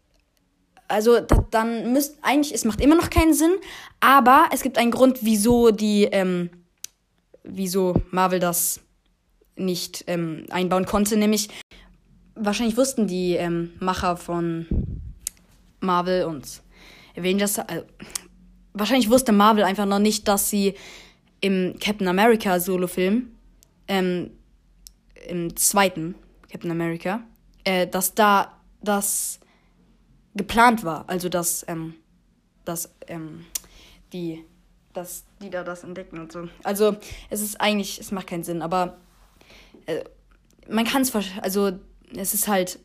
also 0.88 1.20
da, 1.20 1.44
dann 1.50 1.92
müsst 1.92 2.18
eigentlich, 2.23 2.54
es 2.54 2.64
macht 2.64 2.80
immer 2.80 2.97
noch 2.97 3.11
keinen 3.11 3.35
Sinn, 3.35 3.52
aber 4.00 4.49
es 4.52 4.62
gibt 4.62 4.78
einen 4.78 4.90
Grund, 4.90 5.18
wieso 5.23 5.70
die, 5.70 6.04
ähm, 6.04 6.50
wieso 7.44 7.94
Marvel 8.11 8.40
das 8.40 8.80
nicht 9.56 10.04
ähm, 10.06 10.47
einbauen 10.50 10.87
konnte, 10.87 11.16
nämlich 11.16 11.49
wahrscheinlich 12.35 12.76
wussten 12.76 13.06
die 13.06 13.35
ähm, 13.35 13.73
Macher 13.80 14.16
von 14.16 14.66
Marvel 15.80 16.25
und 16.25 16.62
Avengers, 17.16 17.58
äh, 17.58 17.82
wahrscheinlich 18.78 19.11
wusste 19.11 19.32
Marvel 19.32 19.64
einfach 19.64 19.87
noch 19.87 19.99
nicht, 19.99 20.28
dass 20.28 20.50
sie 20.50 20.75
im 21.40 21.76
Captain 21.80 22.08
America 22.08 22.58
Solo-Film, 22.61 23.30
ähm, 23.87 24.30
im 25.28 25.56
zweiten 25.56 26.14
Captain 26.50 26.70
America, 26.70 27.23
äh, 27.64 27.87
dass 27.87 28.14
da 28.14 28.58
das 28.82 29.40
geplant 30.35 30.85
war. 30.85 31.04
Also, 31.08 31.28
dass, 31.28 31.64
ähm, 31.68 31.94
dass, 32.64 32.90
ähm, 33.06 33.44
die, 34.12 34.44
dass 34.92 35.25
die 35.42 35.50
da 35.50 35.64
das 35.64 35.85
entdecken 35.85 36.18
und 36.18 36.32
so. 36.32 36.49
Also, 36.62 36.97
es 37.30 37.40
ist 37.40 37.61
eigentlich, 37.61 38.00
es 38.00 38.11
macht 38.11 38.28
keinen 38.28 38.44
Sinn, 38.44 38.62
aber 38.62 38.99
äh, 39.87 40.04
man 40.68 40.85
kann 40.85 41.02
es, 41.02 41.12
also, 41.42 41.73
es 42.14 42.35
ist 42.35 42.49
halt, 42.49 42.78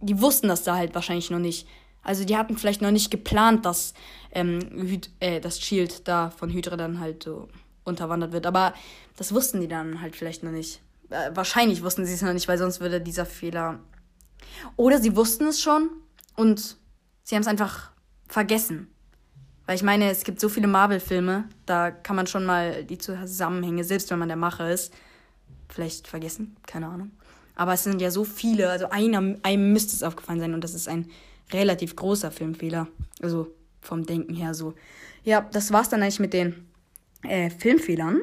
die 0.00 0.20
wussten 0.20 0.48
das 0.48 0.64
da 0.64 0.76
halt 0.76 0.94
wahrscheinlich 0.94 1.30
noch 1.30 1.38
nicht. 1.38 1.66
Also, 2.04 2.24
die 2.24 2.36
hatten 2.36 2.56
vielleicht 2.56 2.82
noch 2.82 2.90
nicht 2.90 3.10
geplant, 3.10 3.64
dass, 3.66 3.94
ähm, 4.32 5.00
äh, 5.20 5.40
das 5.40 5.60
Shield 5.60 6.06
da 6.06 6.30
von 6.30 6.50
Hydra 6.50 6.76
dann 6.76 7.00
halt 7.00 7.24
so 7.24 7.48
unterwandert 7.84 8.32
wird. 8.32 8.46
Aber 8.46 8.74
das 9.16 9.32
wussten 9.32 9.60
die 9.60 9.68
dann 9.68 10.00
halt 10.00 10.16
vielleicht 10.16 10.42
noch 10.42 10.50
nicht. 10.50 10.80
Äh, 11.10 11.30
wahrscheinlich 11.34 11.82
wussten 11.82 12.04
sie 12.04 12.14
es 12.14 12.22
noch 12.22 12.32
nicht, 12.32 12.48
weil 12.48 12.58
sonst 12.58 12.80
würde 12.80 13.00
dieser 13.00 13.26
Fehler. 13.26 13.80
Oder 14.76 15.00
sie 15.00 15.16
wussten 15.16 15.46
es 15.46 15.60
schon 15.60 15.90
und 16.36 16.76
sie 17.22 17.34
haben 17.34 17.42
es 17.42 17.48
einfach 17.48 17.90
vergessen. 18.28 18.88
Weil 19.66 19.76
ich 19.76 19.82
meine, 19.82 20.10
es 20.10 20.24
gibt 20.24 20.40
so 20.40 20.48
viele 20.48 20.66
Marvel-Filme, 20.66 21.44
da 21.64 21.90
kann 21.90 22.16
man 22.16 22.26
schon 22.26 22.44
mal 22.44 22.84
die 22.84 22.98
Zusammenhänge, 22.98 23.82
selbst 23.84 24.10
wenn 24.10 24.18
man 24.18 24.28
der 24.28 24.36
Macher 24.36 24.70
ist, 24.70 24.92
vielleicht 25.68 26.06
vergessen. 26.06 26.56
Keine 26.66 26.88
Ahnung. 26.88 27.12
Aber 27.56 27.72
es 27.72 27.84
sind 27.84 28.00
ja 28.00 28.10
so 28.10 28.24
viele, 28.24 28.70
also 28.70 28.90
einer, 28.90 29.36
einem 29.42 29.72
müsste 29.72 29.94
es 29.94 30.02
aufgefallen 30.02 30.40
sein 30.40 30.54
und 30.54 30.62
das 30.62 30.74
ist 30.74 30.88
ein 30.88 31.10
relativ 31.52 31.96
großer 31.96 32.30
Filmfehler. 32.30 32.88
Also 33.20 33.48
vom 33.80 34.04
Denken 34.06 34.34
her 34.34 34.54
so. 34.54 34.74
Ja, 35.24 35.48
das 35.52 35.72
war's 35.72 35.88
dann 35.88 36.02
eigentlich 36.02 36.20
mit 36.20 36.32
den 36.32 36.66
äh, 37.22 37.50
Filmfehlern. 37.50 38.22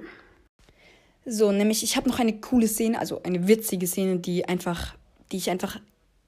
So, 1.25 1.51
nämlich 1.51 1.84
ich 1.84 1.98
habe 1.98 2.10
noch 2.10 2.20
eine 2.20 2.40
coole 2.40 2.68
Szene, 2.68 3.00
also 3.00 3.22
eine 3.24 3.48
witzige 3.48 3.86
Szene, 3.88 4.18
die 4.18 4.48
einfach, 4.48 4.96
die 5.32 5.38
ich 5.38 5.50
einfach 5.50 5.80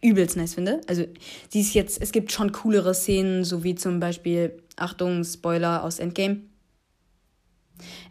übelst 0.02 0.38
nice 0.38 0.54
finde. 0.54 0.82
Also, 0.88 1.06
sie 1.50 1.62
ist 1.62 1.74
jetzt, 1.74 2.02
es 2.02 2.12
gibt 2.12 2.32
schon 2.32 2.52
coolere 2.52 2.94
Szenen, 2.94 3.44
so 3.44 3.64
wie 3.64 3.74
zum 3.76 4.00
Beispiel, 4.00 4.62
Achtung, 4.76 5.24
Spoiler 5.24 5.84
aus 5.84 6.00
Endgame. 6.00 6.42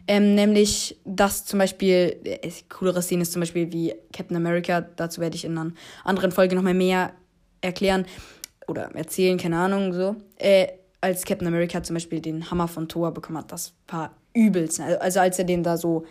Ähm, 0.07 0.35
nämlich, 0.35 0.97
dass 1.05 1.45
zum 1.45 1.59
Beispiel, 1.59 2.19
äh, 2.25 2.51
coolere 2.67 3.01
Szene 3.01 3.21
ist 3.21 3.31
zum 3.31 3.39
Beispiel 3.39 3.71
wie 3.71 3.93
Captain 4.11 4.35
America, 4.35 4.81
dazu 4.81 5.21
werde 5.21 5.35
ich 5.35 5.45
in 5.45 5.57
einer 5.57 5.71
anderen 6.03 6.31
Folge 6.31 6.55
nochmal 6.55 6.73
mehr 6.73 7.13
erklären 7.61 8.05
oder 8.67 8.93
erzählen, 8.95 9.37
keine 9.37 9.57
Ahnung, 9.57 9.93
so. 9.93 10.15
Äh, 10.37 10.67
als 11.01 11.25
Captain 11.25 11.47
America 11.47 11.83
zum 11.83 11.95
Beispiel 11.95 12.21
den 12.21 12.49
Hammer 12.49 12.67
von 12.67 12.87
Thor 12.87 13.11
bekommen 13.13 13.39
hat, 13.39 13.51
das 13.51 13.73
war 13.87 14.11
übelst. 14.33 14.79
Also, 14.79 15.19
als 15.19 15.37
er 15.37 15.45
den 15.45 15.63
da 15.63 15.77
so 15.77 16.05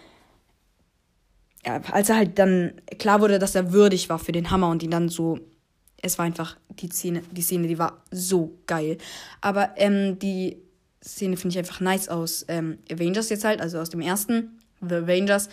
ja, 1.64 1.80
als 1.92 2.08
er 2.08 2.16
halt 2.16 2.38
dann 2.38 2.72
klar 2.98 3.20
wurde, 3.20 3.38
dass 3.38 3.54
er 3.54 3.72
würdig 3.72 4.08
war 4.08 4.18
für 4.18 4.32
den 4.32 4.50
Hammer 4.50 4.68
und 4.68 4.82
ihn 4.82 4.90
dann 4.90 5.08
so 5.08 5.38
es 6.02 6.18
war 6.18 6.26
einfach 6.26 6.56
die 6.68 6.88
Szene, 6.88 7.22
die 7.30 7.42
Szene, 7.42 7.68
die 7.68 7.78
war 7.78 8.02
so 8.10 8.58
geil. 8.66 8.98
Aber 9.40 9.70
ähm, 9.76 10.18
die 10.18 10.58
Szene 11.02 11.36
finde 11.36 11.54
ich 11.54 11.58
einfach 11.58 11.80
nice 11.80 12.08
aus 12.08 12.44
ähm, 12.48 12.78
Avengers 12.90 13.28
jetzt 13.30 13.44
halt, 13.44 13.60
also 13.60 13.78
aus 13.78 13.90
dem 13.90 14.00
ersten 14.00 14.58
The 14.80 14.96
Avengers, 14.96 15.48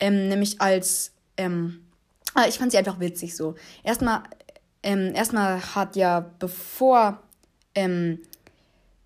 ähm, 0.00 0.28
nämlich 0.28 0.60
als 0.60 1.12
ähm, 1.36 1.80
ah, 2.34 2.46
ich 2.48 2.58
fand 2.58 2.72
sie 2.72 2.78
einfach 2.78 2.98
witzig 2.98 3.36
so. 3.36 3.54
Erstmal, 3.84 4.22
ähm, 4.82 5.14
erstmal 5.14 5.60
hat 5.74 5.96
ja 5.96 6.20
bevor 6.38 7.22
ähm, 7.74 8.20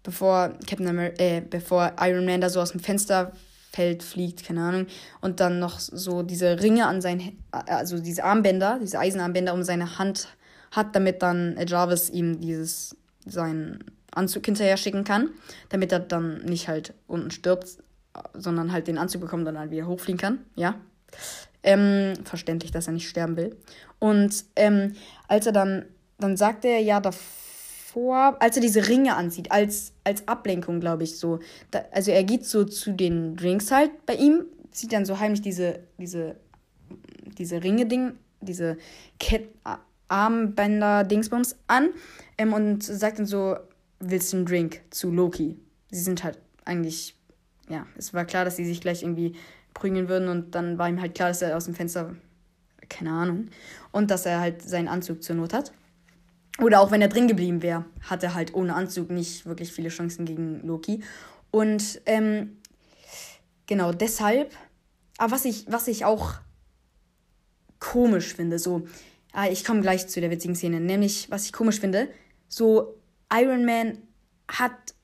bevor 0.05 0.51
Captain 0.69 0.87
America, 0.87 1.21
äh, 1.21 1.41
bevor 1.41 1.93
Iron 2.01 2.25
Man 2.25 2.41
da 2.41 2.49
so 2.49 2.61
aus 2.61 2.71
dem 2.71 2.81
Fensterfeld 2.81 4.05
fliegt, 4.05 4.45
keine 4.45 4.63
Ahnung, 4.63 4.87
und 5.21 5.41
dann 5.41 5.59
noch 5.59 5.81
so 5.81 6.23
diese 6.23 6.63
Ringe 6.63 6.87
an 6.87 7.01
sein, 7.01 7.39
also 7.51 7.99
diese 7.99 8.23
Armbänder, 8.23 8.79
diese 8.81 9.01
Eisenarmbänder 9.01 9.53
um 9.53 9.65
seine 9.65 9.99
Hand 9.99 10.29
hat, 10.71 10.95
damit 10.95 11.23
dann 11.23 11.59
Jarvis 11.67 12.11
ihm 12.11 12.41
dieses 12.41 12.97
seinen 13.27 13.83
Anzug 14.13 14.45
hinterher 14.45 14.77
schicken 14.77 15.03
kann, 15.03 15.31
damit 15.71 15.91
er 15.91 16.01
dann 16.01 16.45
nicht 16.45 16.69
halt 16.69 16.93
unten 17.07 17.31
stirbt, 17.31 17.79
sondern 18.35 18.71
halt 18.71 18.87
den 18.87 18.99
Anzug 18.99 19.23
bekommt 19.23 19.49
und 19.49 19.55
dann 19.55 19.71
wieder 19.71 19.87
hochfliegen 19.87 20.21
kann. 20.21 20.39
Ja. 20.55 20.77
Ähm, 21.63 22.13
verständlich, 22.25 22.73
dass 22.73 22.87
er 22.87 22.93
nicht 22.93 23.09
sterben 23.09 23.39
will. 23.39 23.57
Und 23.99 24.45
ähm, 24.55 24.95
als 25.29 25.47
er 25.47 25.53
dann, 25.53 25.87
dann 26.19 26.37
sagt 26.37 26.65
er 26.65 26.81
ja 26.81 27.01
davor, 27.01 28.37
als 28.41 28.57
er 28.57 28.63
diese 28.63 28.89
Ringe 28.89 29.17
anzieht, 29.17 29.51
als, 29.53 29.93
als 30.05 30.27
Ablenkung, 30.29 30.81
glaube 30.81 31.05
ich, 31.05 31.19
so. 31.19 31.41
Da, 31.71 31.85
also 31.93 32.11
er 32.11 32.25
geht 32.25 32.45
so 32.45 32.65
zu 32.65 32.93
den 32.93 33.37
Drinks 33.37 33.71
halt 33.71 34.07
bei 34.07 34.15
ihm, 34.15 34.45
zieht 34.71 34.93
dann 34.93 35.05
so 35.05 35.19
heimlich 35.19 35.43
diese, 35.43 35.81
diese, 35.99 36.37
diese 37.39 37.63
Ringe-Ding, 37.63 38.15
diese 38.41 38.77
Kette, 39.19 39.49
Armbänder-Dingsbums 40.09 41.57
an 41.67 41.91
ähm, 42.39 42.53
und 42.53 42.83
sagt 42.83 43.19
dann 43.19 43.27
so, 43.27 43.57
willst 44.01 44.33
du 44.33 44.39
einen 44.39 44.47
Drink 44.47 44.83
zu 44.91 45.11
Loki? 45.11 45.59
Sie 45.91 46.01
sind 46.01 46.25
halt 46.25 46.39
eigentlich, 46.65 47.17
ja, 47.69 47.87
es 47.97 48.13
war 48.13 48.25
klar, 48.25 48.45
dass 48.45 48.57
sie 48.57 48.65
sich 48.65 48.81
gleich 48.81 49.03
irgendwie 49.03 49.35
prügeln 49.73 50.09
würden 50.09 50.29
und 50.29 50.55
dann 50.55 50.79
war 50.79 50.89
ihm 50.89 51.01
halt 51.01 51.15
klar, 51.15 51.29
dass 51.29 51.43
er 51.43 51.57
aus 51.57 51.65
dem 51.65 51.75
Fenster, 51.75 52.15
keine 52.89 53.11
Ahnung, 53.11 53.49
und 53.93 54.11
dass 54.11 54.27
er 54.27 54.41
halt 54.41 54.63
seinen 54.63 54.89
Anzug 54.89 55.23
zur 55.23 55.37
Not 55.37 55.53
hat. 55.53 55.73
Oder 56.61 56.81
auch 56.81 56.91
wenn 56.91 57.03
er 57.03 57.09
drin 57.09 57.27
geblieben 57.27 57.63
wäre, 57.63 57.85
hat 58.03 58.23
er 58.23 58.35
halt 58.35 58.55
ohne 58.55 58.75
Anzug 58.75 59.11
nicht 59.11 59.45
wirklich 59.45 59.73
viele 59.73 59.89
Chancen 59.89 60.25
gegen 60.25 60.61
Loki. 60.67 61.03
Und 61.51 62.01
ähm, 62.07 62.59
genau 63.67 63.93
deshalb, 63.93 64.55
aber 65.19 65.33
was 65.33 65.45
ich, 65.45 65.67
was 65.69 65.89
ich 65.89 66.05
auch 66.05 66.35
komisch 67.81 68.35
finde, 68.35 68.59
so, 68.59 68.87
Ah, 69.35 69.49
ich 69.49 69.65
komme 69.65 69.81
gleich 69.81 70.07
zu 70.07 70.21
der 70.21 70.31
witzigen 70.31 70.55
Szene. 70.55 70.81
Nämlich, 70.81 71.29
was 71.29 71.45
ich 71.45 71.53
komisch 71.53 71.81
finde, 71.81 72.09
so 72.49 72.95
Iron 73.33 73.65
Man 73.65 73.99
hat 74.47 74.95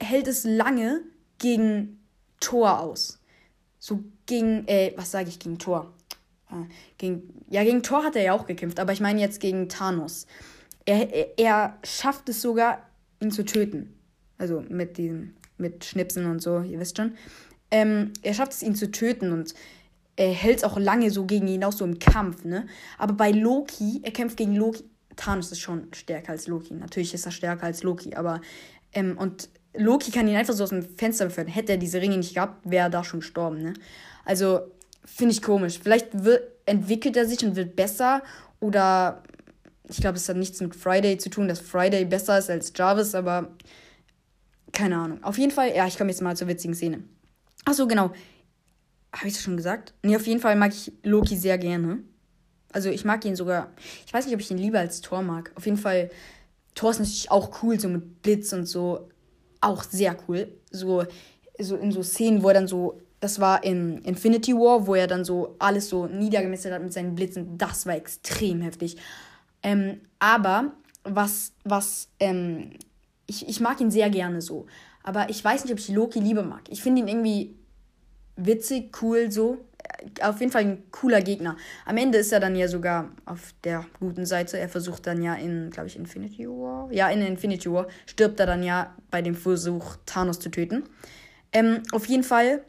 hält 0.00 0.26
es 0.26 0.42
lange 0.42 1.02
gegen 1.38 2.00
Thor 2.40 2.80
aus. 2.80 3.20
So 3.78 4.02
gegen, 4.26 4.66
äh, 4.66 4.92
was 4.96 5.12
sage 5.12 5.28
ich 5.28 5.38
gegen 5.38 5.58
Thor? 5.58 5.94
Ah, 6.50 6.64
gegen, 6.96 7.44
ja, 7.50 7.62
gegen 7.62 7.82
Thor 7.82 8.04
hat 8.04 8.16
er 8.16 8.22
ja 8.22 8.32
auch 8.32 8.46
gekämpft, 8.46 8.80
aber 8.80 8.92
ich 8.92 9.00
meine 9.00 9.20
jetzt 9.20 9.40
gegen 9.40 9.68
Thanos. 9.68 10.26
Er, 10.86 11.12
er, 11.12 11.38
er 11.38 11.78
schafft 11.84 12.28
es 12.28 12.40
sogar, 12.40 12.82
ihn 13.20 13.30
zu 13.30 13.44
töten. 13.44 13.94
Also 14.38 14.64
mit 14.68 14.96
diesem, 14.96 15.34
mit 15.58 15.84
Schnipsen 15.84 16.26
und 16.26 16.40
so, 16.40 16.60
ihr 16.60 16.78
wisst 16.80 16.96
schon. 16.96 17.12
Ähm, 17.70 18.12
er 18.22 18.32
schafft 18.32 18.52
es, 18.52 18.62
ihn 18.62 18.74
zu 18.74 18.90
töten 18.90 19.32
und 19.32 19.54
er 20.16 20.32
hält 20.32 20.64
auch 20.64 20.78
lange 20.78 21.10
so 21.10 21.26
gegen 21.26 21.46
ihn 21.48 21.62
aus, 21.64 21.78
so 21.78 21.84
im 21.84 21.98
Kampf, 21.98 22.44
ne? 22.44 22.66
Aber 22.96 23.12
bei 23.12 23.30
Loki, 23.30 24.00
er 24.02 24.10
kämpft 24.10 24.36
gegen 24.36 24.56
Loki. 24.56 24.84
Thanos 25.16 25.52
ist 25.52 25.60
schon 25.60 25.88
stärker 25.92 26.32
als 26.32 26.46
Loki. 26.46 26.74
Natürlich 26.74 27.12
ist 27.12 27.26
er 27.26 27.32
stärker 27.32 27.64
als 27.64 27.82
Loki, 27.82 28.14
aber. 28.14 28.40
Ähm, 28.92 29.18
und 29.18 29.48
Loki 29.74 30.10
kann 30.10 30.26
ihn 30.26 30.36
einfach 30.36 30.54
so 30.54 30.64
aus 30.64 30.70
dem 30.70 30.82
Fenster 30.96 31.26
befördern. 31.26 31.52
Hätte 31.52 31.72
er 31.72 31.78
diese 31.78 32.00
Ringe 32.00 32.16
nicht 32.16 32.34
gehabt, 32.34 32.68
wäre 32.68 32.86
er 32.86 32.90
da 32.90 33.04
schon 33.04 33.20
gestorben, 33.20 33.62
ne? 33.62 33.74
Also, 34.24 34.60
finde 35.08 35.32
ich 35.32 35.42
komisch. 35.42 35.80
Vielleicht 35.82 36.24
wird, 36.24 36.42
entwickelt 36.66 37.16
er 37.16 37.26
sich 37.26 37.44
und 37.44 37.56
wird 37.56 37.76
besser. 37.76 38.22
Oder 38.60 39.22
ich 39.88 39.98
glaube, 39.98 40.16
es 40.16 40.28
hat 40.28 40.36
nichts 40.36 40.60
mit 40.60 40.76
Friday 40.76 41.18
zu 41.18 41.30
tun, 41.30 41.48
dass 41.48 41.60
Friday 41.60 42.04
besser 42.04 42.38
ist 42.38 42.50
als 42.50 42.72
Jarvis, 42.74 43.14
aber 43.14 43.56
keine 44.72 44.98
Ahnung. 44.98 45.24
Auf 45.24 45.38
jeden 45.38 45.50
Fall, 45.50 45.74
ja, 45.74 45.86
ich 45.86 45.96
komme 45.96 46.10
jetzt 46.10 46.20
mal 46.20 46.36
zur 46.36 46.48
witzigen 46.48 46.74
Szene. 46.74 47.02
Achso, 47.64 47.86
genau. 47.86 48.12
Habe 49.12 49.28
ich 49.28 49.34
das 49.34 49.42
schon 49.42 49.56
gesagt? 49.56 49.94
Nee, 50.02 50.16
auf 50.16 50.26
jeden 50.26 50.40
Fall 50.40 50.56
mag 50.56 50.72
ich 50.72 50.92
Loki 51.02 51.36
sehr 51.36 51.56
gerne. 51.58 51.98
Also 52.72 52.90
ich 52.90 53.04
mag 53.04 53.24
ihn 53.24 53.36
sogar. 53.36 53.72
Ich 54.06 54.12
weiß 54.12 54.26
nicht, 54.26 54.34
ob 54.34 54.40
ich 54.40 54.50
ihn 54.50 54.58
lieber 54.58 54.78
als 54.78 55.00
Thor 55.00 55.22
mag. 55.22 55.52
Auf 55.54 55.64
jeden 55.64 55.78
Fall, 55.78 56.10
Thor 56.74 56.90
ist 56.90 56.98
natürlich 56.98 57.30
auch 57.30 57.62
cool, 57.62 57.80
so 57.80 57.88
mit 57.88 58.22
Blitz 58.22 58.52
und 58.52 58.66
so. 58.66 59.08
Auch 59.60 59.82
sehr 59.82 60.16
cool. 60.28 60.52
So, 60.70 61.04
so 61.58 61.76
in 61.76 61.90
so 61.90 62.02
Szenen, 62.02 62.42
wo 62.42 62.48
er 62.48 62.54
dann 62.54 62.68
so 62.68 63.00
das 63.20 63.40
war 63.40 63.64
in 63.64 63.98
Infinity 64.02 64.54
War, 64.54 64.86
wo 64.86 64.94
er 64.94 65.06
dann 65.06 65.24
so 65.24 65.56
alles 65.58 65.88
so 65.88 66.06
niedergemessen 66.06 66.72
hat 66.72 66.82
mit 66.82 66.92
seinen 66.92 67.14
Blitzen. 67.14 67.58
Das 67.58 67.86
war 67.86 67.96
extrem 67.96 68.62
heftig. 68.62 68.96
Ähm, 69.62 70.00
aber 70.18 70.72
was, 71.04 71.52
was, 71.64 72.08
ähm, 72.20 72.70
ich, 73.26 73.48
ich 73.48 73.60
mag 73.60 73.80
ihn 73.80 73.90
sehr 73.90 74.10
gerne 74.10 74.40
so. 74.40 74.66
Aber 75.02 75.30
ich 75.30 75.42
weiß 75.44 75.64
nicht, 75.64 75.72
ob 75.72 75.78
ich 75.78 75.88
Loki 75.88 76.20
lieber 76.20 76.42
mag. 76.42 76.62
Ich 76.68 76.82
finde 76.82 77.00
ihn 77.02 77.08
irgendwie 77.08 77.56
witzig, 78.36 78.96
cool 79.02 79.30
so. 79.32 79.58
Auf 80.22 80.38
jeden 80.40 80.52
Fall 80.52 80.62
ein 80.62 80.90
cooler 80.92 81.20
Gegner. 81.20 81.56
Am 81.84 81.96
Ende 81.96 82.18
ist 82.18 82.32
er 82.32 82.40
dann 82.40 82.54
ja 82.54 82.68
sogar 82.68 83.10
auf 83.24 83.52
der 83.64 83.84
guten 83.98 84.26
Seite. 84.26 84.58
Er 84.58 84.68
versucht 84.68 85.06
dann 85.06 85.22
ja 85.22 85.34
in, 85.34 85.70
glaube 85.70 85.88
ich, 85.88 85.96
Infinity 85.96 86.46
War. 86.46 86.88
Ja, 86.92 87.08
in 87.08 87.20
Infinity 87.22 87.70
War 87.70 87.88
stirbt 88.06 88.38
er 88.38 88.46
dann 88.46 88.62
ja 88.62 88.94
bei 89.10 89.22
dem 89.22 89.34
Versuch, 89.34 89.96
Thanos 90.06 90.38
zu 90.38 90.50
töten. 90.50 90.84
Ähm, 91.52 91.82
auf 91.92 92.06
jeden 92.06 92.22
Fall 92.22 92.62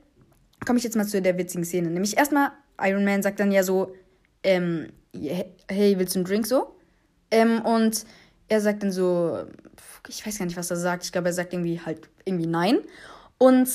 komme 0.66 0.78
ich 0.78 0.84
jetzt 0.84 0.96
mal 0.96 1.08
zu 1.08 1.22
der 1.22 1.38
witzigen 1.38 1.66
Szene. 1.66 1.89
Nämlich 1.89 2.18
erstmal, 2.18 2.51
Iron 2.82 3.06
Man 3.06 3.24
sagt 3.24 3.39
dann 3.39 3.51
ja 3.51 3.63
so, 3.63 3.96
ähm, 4.44 4.88
hey, 5.13 5.98
willst 5.98 6.16
du 6.16 6.20
einen 6.20 6.25
Drink 6.25 6.48
so? 6.48 6.75
Ähm, 7.32 7.62
und 7.62 8.06
er 8.48 8.62
sagt 8.62 8.84
dann 8.84 8.92
so, 8.92 9.46
ich 10.08 10.25
weiß 10.25 10.39
gar 10.39 10.46
nicht, 10.46 10.58
was 10.58 10.72
er 10.72 10.78
sagt. 10.78 11.04
Ich 11.06 11.12
glaube, 11.12 11.30
er 11.30 11.34
sagt 11.34 11.54
irgendwie 11.54 11.80
halt 11.80 12.10
irgendwie 12.25 12.48
nein. 12.48 12.80
Und 13.38 13.70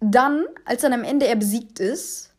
dann, 0.00 0.44
als 0.64 0.82
dann 0.82 0.92
am 0.92 1.04
Ende 1.04 1.26
er 1.26 1.36
besiegt 1.36 1.80
ist, 1.80 2.30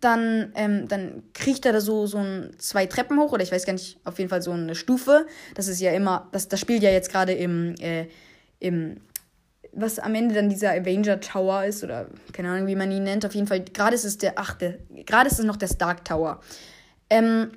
dann, 0.00 0.52
ähm, 0.54 0.86
dann 0.88 1.24
kriecht 1.34 1.66
er 1.66 1.72
da 1.72 1.80
so, 1.80 2.06
so 2.06 2.18
ein, 2.18 2.54
zwei 2.58 2.86
Treppen 2.86 3.18
hoch, 3.18 3.32
oder 3.32 3.42
ich 3.42 3.50
weiß 3.50 3.66
gar 3.66 3.72
nicht, 3.72 3.98
auf 4.04 4.18
jeden 4.18 4.30
Fall 4.30 4.42
so 4.42 4.52
eine 4.52 4.74
Stufe. 4.74 5.26
Das 5.54 5.66
ist 5.66 5.80
ja 5.80 5.92
immer, 5.92 6.28
das, 6.32 6.48
das 6.48 6.60
spielt 6.60 6.82
ja 6.82 6.90
jetzt 6.90 7.10
gerade 7.10 7.32
im, 7.32 7.74
äh, 7.80 8.06
im 8.60 9.00
was 9.80 9.98
am 9.98 10.14
Ende 10.14 10.34
dann 10.34 10.48
dieser 10.48 10.72
Avenger 10.72 11.20
Tower 11.20 11.64
ist, 11.64 11.84
oder 11.84 12.06
keine 12.32 12.50
Ahnung, 12.50 12.66
wie 12.66 12.76
man 12.76 12.90
ihn 12.90 13.04
nennt. 13.04 13.24
Auf 13.24 13.34
jeden 13.34 13.46
Fall, 13.46 13.64
gerade 13.64 13.94
ist 13.94 14.04
es 14.04 14.18
der, 14.18 14.38
achte, 14.38 14.78
gerade 15.06 15.28
ist 15.28 15.38
es 15.38 15.44
noch 15.44 15.56
der 15.56 15.68
Stark 15.68 16.04
Tower. 16.04 16.40
Ähm, 17.10 17.52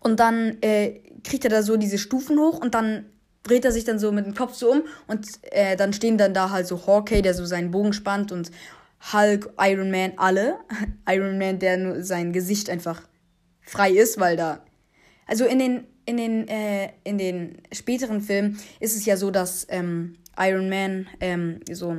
und 0.00 0.20
dann 0.20 0.58
äh, 0.62 1.00
kriegt 1.24 1.44
er 1.44 1.50
da 1.50 1.62
so 1.62 1.76
diese 1.76 1.98
Stufen 1.98 2.38
hoch 2.38 2.58
und 2.58 2.74
dann 2.74 3.06
dreht 3.42 3.64
er 3.64 3.72
sich 3.72 3.84
dann 3.84 3.98
so 3.98 4.12
mit 4.12 4.26
dem 4.26 4.34
Kopf 4.34 4.54
so 4.54 4.70
um 4.70 4.82
und 5.06 5.26
äh, 5.50 5.76
dann 5.76 5.92
stehen 5.92 6.18
dann 6.18 6.34
da 6.34 6.50
halt 6.50 6.66
so 6.66 6.86
Hawkeye, 6.86 7.22
der 7.22 7.34
so 7.34 7.44
seinen 7.44 7.70
Bogen 7.70 7.92
spannt 7.92 8.32
und 8.32 8.50
Hulk, 9.12 9.52
Iron 9.58 9.90
Man, 9.90 10.12
alle. 10.16 10.58
Iron 11.08 11.38
Man, 11.38 11.58
der 11.58 11.76
nur 11.76 12.02
sein 12.02 12.32
Gesicht 12.32 12.70
einfach 12.70 13.02
frei 13.60 13.90
ist, 13.90 14.20
weil 14.20 14.36
da. 14.36 14.64
Also 15.26 15.44
in 15.44 15.58
den, 15.58 15.86
in 16.06 16.16
den, 16.16 16.48
äh, 16.48 16.90
in 17.04 17.18
den 17.18 17.62
späteren 17.72 18.20
Filmen 18.20 18.58
ist 18.80 18.96
es 18.96 19.04
ja 19.04 19.16
so, 19.16 19.30
dass 19.30 19.66
ähm, 19.70 20.16
Iron 20.38 20.68
Man 20.68 21.06
ähm, 21.20 21.60
so 21.70 21.96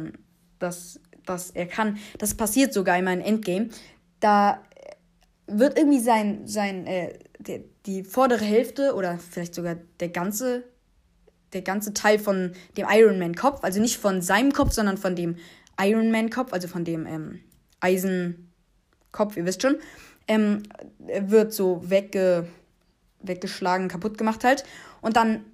dass, 0.59 0.99
dass 1.25 1.51
er 1.51 1.67
kann. 1.67 1.97
Das 2.17 2.35
passiert 2.35 2.73
sogar 2.73 2.97
in 2.97 3.07
Endgame. 3.07 3.69
Da 4.19 4.61
wird 5.47 5.77
irgendwie 5.77 5.99
sein, 5.99 6.47
sein 6.47 6.87
äh, 6.87 7.19
der, 7.39 7.61
die 7.85 8.03
vordere 8.03 8.45
Hälfte 8.45 8.95
oder 8.95 9.17
vielleicht 9.17 9.53
sogar 9.53 9.75
der 9.99 10.09
ganze 10.09 10.63
der 11.51 11.61
ganze 11.61 11.93
Teil 11.93 12.17
von 12.17 12.53
dem 12.77 12.87
Iron 12.89 13.19
Man 13.19 13.35
Kopf, 13.35 13.63
also 13.63 13.79
nicht 13.79 13.97
von 13.97 14.23
seinem 14.23 14.53
Kopf, 14.53 14.72
sondern 14.72 14.98
von 14.98 15.15
dem 15.15 15.35
Iron 15.79 16.09
Man 16.11 16.31
Kopf, 16.31 16.51
also 16.51 16.67
von 16.67 16.83
dem 16.83 17.05
ähm, 17.05 17.41
Eisenkopf, 17.79 19.37
ihr 19.37 19.46
wisst 19.46 19.61
schon, 19.61 19.77
ähm, 20.27 20.63
wird 20.98 21.53
so 21.53 21.87
wegge 21.87 22.48
weggeschlagen, 23.22 23.87
kaputt 23.87 24.17
gemacht 24.17 24.43
halt. 24.43 24.63
Und 25.01 25.15
dann 25.15 25.46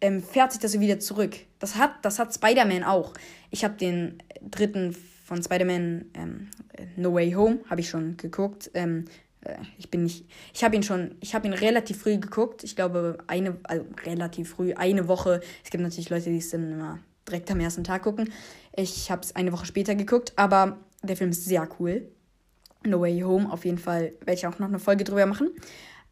ähm, 0.00 0.22
fährt 0.22 0.52
sich 0.52 0.60
das 0.60 0.78
wieder 0.78 0.98
zurück. 0.98 1.36
Das 1.58 1.76
hat, 1.76 1.92
das 2.02 2.18
hat 2.18 2.34
Spider-Man 2.34 2.84
auch. 2.84 3.12
Ich 3.50 3.64
habe 3.64 3.74
den 3.74 4.22
dritten 4.42 4.96
von 5.24 5.42
Spider-Man 5.42 6.06
ähm, 6.14 6.48
No 6.96 7.14
Way 7.14 7.32
Home, 7.32 7.58
habe 7.68 7.80
ich 7.80 7.88
schon 7.88 8.16
geguckt. 8.16 8.70
Ähm, 8.74 9.06
äh, 9.42 9.56
ich 9.78 9.90
bin 9.90 10.04
nicht, 10.04 10.26
ich 10.54 10.62
habe 10.62 10.76
ihn 10.76 10.82
schon, 10.82 11.16
ich 11.20 11.34
habe 11.34 11.46
ihn 11.46 11.52
relativ 11.52 11.98
früh 11.98 12.18
geguckt. 12.18 12.64
Ich 12.64 12.76
glaube 12.76 13.18
eine, 13.26 13.56
also 13.64 13.84
relativ 14.04 14.50
früh, 14.50 14.74
eine 14.74 15.08
Woche. 15.08 15.40
Es 15.64 15.70
gibt 15.70 15.82
natürlich 15.82 16.10
Leute, 16.10 16.30
die 16.30 16.38
es 16.38 16.50
dann 16.50 16.72
immer 16.72 16.98
direkt 17.26 17.50
am 17.50 17.60
ersten 17.60 17.84
Tag 17.84 18.02
gucken. 18.02 18.32
Ich 18.74 19.10
habe 19.10 19.22
es 19.22 19.34
eine 19.34 19.52
Woche 19.52 19.66
später 19.66 19.94
geguckt, 19.94 20.32
aber 20.36 20.78
der 21.02 21.16
Film 21.16 21.30
ist 21.30 21.44
sehr 21.44 21.68
cool. 21.80 22.08
No 22.84 23.00
Way 23.00 23.20
Home, 23.20 23.50
auf 23.50 23.64
jeden 23.64 23.78
Fall 23.78 24.12
werde 24.20 24.34
ich 24.34 24.46
auch 24.46 24.58
noch 24.58 24.68
eine 24.68 24.78
Folge 24.78 25.04
drüber 25.04 25.26
machen. 25.26 25.50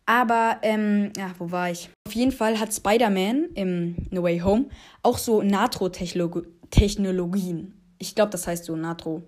Aber, 0.07 0.59
ähm, 0.63 1.13
ja, 1.17 1.33
wo 1.39 1.51
war 1.51 1.71
ich? 1.71 1.89
Auf 2.07 2.15
jeden 2.15 2.33
Fall 2.33 2.61
hat 2.61 2.75
Spider-Man 2.75 3.51
im 3.55 3.97
No 4.11 4.23
Way 4.23 4.41
Home 4.41 4.67
auch 5.03 5.17
so 5.19 5.43
Natro-Technologien. 5.43 7.75
Ich 7.99 8.15
glaube, 8.15 8.31
das 8.31 8.47
heißt 8.47 8.67
so 8.67 8.77
Natro. 8.77 9.23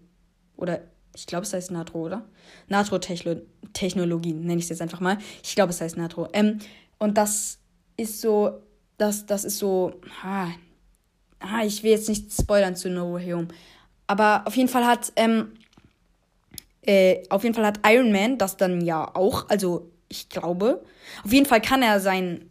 Oder 0.57 0.83
ich 1.15 1.27
glaube, 1.27 1.45
es 1.45 1.55
heißt 1.55 1.71
Natro, 1.71 2.05
oder? 2.05 2.27
Natro-Technologien, 2.69 4.43
nenne 4.43 4.59
ich 4.59 4.65
es 4.65 4.71
jetzt 4.71 4.83
einfach 4.83 5.01
mal. 5.01 5.17
Ich 5.43 5.55
glaube, 5.55 5.71
es 5.71 5.81
heißt 5.81 5.97
Natro. 5.97 6.29
Ähm, 6.35 6.59
und 6.99 7.17
das 7.17 7.59
ist 7.97 8.21
so, 8.21 8.61
das, 8.99 9.25
das 9.25 9.45
ist 9.45 9.57
so, 9.59 9.95
ah, 10.23 10.49
ah, 11.41 11.65
ich 11.65 11.83
will 11.83 11.93
jetzt 11.93 12.11
nicht 12.11 12.31
spoilern 12.33 12.77
zu 12.77 12.91
No 12.91 13.15
Way 13.15 13.33
Home. 13.33 13.49
Aber 14.07 14.43
auf 14.47 14.55
jeden 14.57 14.69
Fall 14.69 14.85
hat, 14.87 15.11
ähm, 15.17 15.55
äh, 16.83 17.23
auf 17.31 17.45
jeden 17.45 17.55
Fall 17.55 17.65
hat 17.67 17.81
Iron 17.87 18.13
Man 18.13 18.37
das 18.37 18.59
dann 18.59 18.83
ja 18.83 19.15
auch, 19.15 19.49
also 19.49 19.91
ich 20.09 20.29
glaube. 20.29 20.85
Auf 21.25 21.33
jeden 21.33 21.47
Fall 21.47 21.61
kann 21.61 21.83
er 21.83 22.01
sein. 22.01 22.51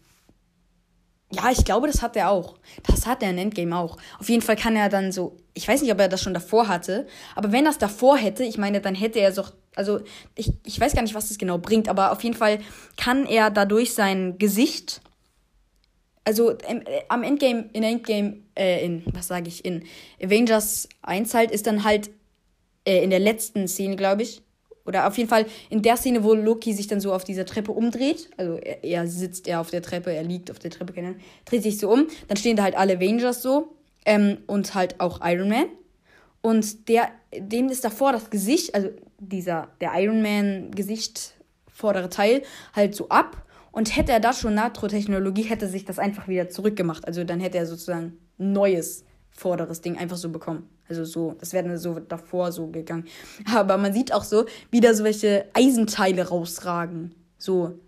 Ja, 1.31 1.51
ich 1.51 1.65
glaube, 1.65 1.87
das 1.87 2.01
hat 2.01 2.15
er 2.15 2.29
auch. 2.29 2.57
Das 2.87 3.05
hat 3.05 3.23
er 3.23 3.31
in 3.31 3.37
Endgame 3.37 3.77
auch. 3.77 3.97
Auf 4.19 4.29
jeden 4.29 4.41
Fall 4.41 4.55
kann 4.55 4.75
er 4.75 4.89
dann 4.89 5.11
so. 5.11 5.37
Ich 5.53 5.67
weiß 5.67 5.81
nicht, 5.81 5.91
ob 5.91 5.99
er 5.99 6.07
das 6.07 6.21
schon 6.21 6.33
davor 6.33 6.67
hatte. 6.67 7.07
Aber 7.35 7.51
wenn 7.51 7.65
er 7.65 7.69
das 7.69 7.77
davor 7.77 8.17
hätte, 8.17 8.43
ich 8.43 8.57
meine, 8.57 8.81
dann 8.81 8.95
hätte 8.95 9.19
er 9.19 9.31
so. 9.31 9.43
Also, 9.75 9.99
ich, 10.35 10.53
ich 10.63 10.79
weiß 10.79 10.93
gar 10.93 11.01
nicht, 11.01 11.15
was 11.15 11.29
das 11.29 11.37
genau 11.37 11.57
bringt. 11.57 11.89
Aber 11.89 12.11
auf 12.11 12.23
jeden 12.23 12.35
Fall 12.35 12.59
kann 12.97 13.25
er 13.25 13.49
dadurch 13.49 13.93
sein 13.93 14.37
Gesicht. 14.37 15.01
Also 16.23 16.51
im, 16.51 16.81
äh, 16.81 17.03
am 17.07 17.23
Endgame, 17.23 17.69
in 17.73 17.83
Endgame, 17.83 18.37
äh, 18.55 18.83
in, 18.83 19.03
was 19.13 19.27
sage 19.27 19.47
ich, 19.47 19.63
in 19.63 19.83
Avengers 20.21 20.89
1 21.03 21.33
halt, 21.33 21.51
ist 21.51 21.67
dann 21.67 21.83
halt 21.83 22.09
äh, 22.85 23.03
in 23.03 23.09
der 23.09 23.19
letzten 23.19 23.67
Szene, 23.67 23.95
glaube 23.95 24.23
ich, 24.23 24.41
oder 24.85 25.07
auf 25.07 25.17
jeden 25.17 25.29
Fall 25.29 25.45
in 25.69 25.81
der 25.81 25.97
Szene, 25.97 26.23
wo 26.23 26.33
Loki 26.33 26.73
sich 26.73 26.87
dann 26.87 26.99
so 26.99 27.13
auf 27.13 27.23
dieser 27.23 27.45
Treppe 27.45 27.71
umdreht. 27.71 28.29
Also 28.37 28.57
er, 28.57 28.83
er 28.83 29.07
sitzt 29.07 29.47
er 29.47 29.59
auf 29.59 29.71
der 29.71 29.81
Treppe, 29.81 30.13
er 30.13 30.23
liegt 30.23 30.51
auf 30.51 30.59
der 30.59 30.71
Treppe, 30.71 30.93
keine 30.93 31.07
Ahnung, 31.07 31.19
dreht 31.45 31.63
sich 31.63 31.77
so 31.79 31.91
um. 31.91 32.07
Dann 32.27 32.37
stehen 32.37 32.55
da 32.55 32.63
halt 32.63 32.75
alle 32.75 32.97
Avengers 32.97 33.41
so. 33.41 33.75
Ähm, 34.05 34.37
und 34.45 34.75
halt 34.75 34.99
auch 34.99 35.19
Iron 35.23 35.49
Man. 35.49 35.65
Und 36.41 36.89
der, 36.89 37.09
dem 37.35 37.69
ist 37.69 37.83
davor 37.83 38.11
das 38.11 38.29
Gesicht, 38.29 38.75
also 38.75 38.89
dieser, 39.17 39.69
der 39.81 39.93
Iron 39.95 40.21
Man-Gesicht, 40.21 41.33
vordere 41.67 42.09
Teil, 42.09 42.43
halt 42.75 42.93
so 42.93 43.09
ab. 43.09 43.43
Und 43.71 43.97
hätte 43.97 44.11
er 44.11 44.19
da 44.19 44.31
schon 44.31 44.53
Natro-Technologie, 44.53 45.41
hätte 45.41 45.67
sich 45.67 45.85
das 45.85 45.97
einfach 45.97 46.27
wieder 46.27 46.47
zurückgemacht. 46.47 47.07
Also 47.07 47.23
dann 47.23 47.39
hätte 47.39 47.57
er 47.57 47.65
sozusagen 47.65 48.19
neues 48.37 49.04
vorderes 49.35 49.81
Ding 49.81 49.97
einfach 49.97 50.17
so 50.17 50.29
bekommen. 50.29 50.69
Also 50.87 51.03
so, 51.03 51.35
das 51.39 51.53
wäre 51.53 51.77
so 51.77 51.99
davor 51.99 52.51
so 52.51 52.67
gegangen. 52.67 53.05
Aber 53.53 53.77
man 53.77 53.93
sieht 53.93 54.13
auch 54.13 54.23
so, 54.23 54.45
wie 54.71 54.79
da 54.79 54.93
so 54.93 55.03
welche 55.03 55.45
Eisenteile 55.53 56.27
rausragen. 56.29 57.13
So, 57.37 57.79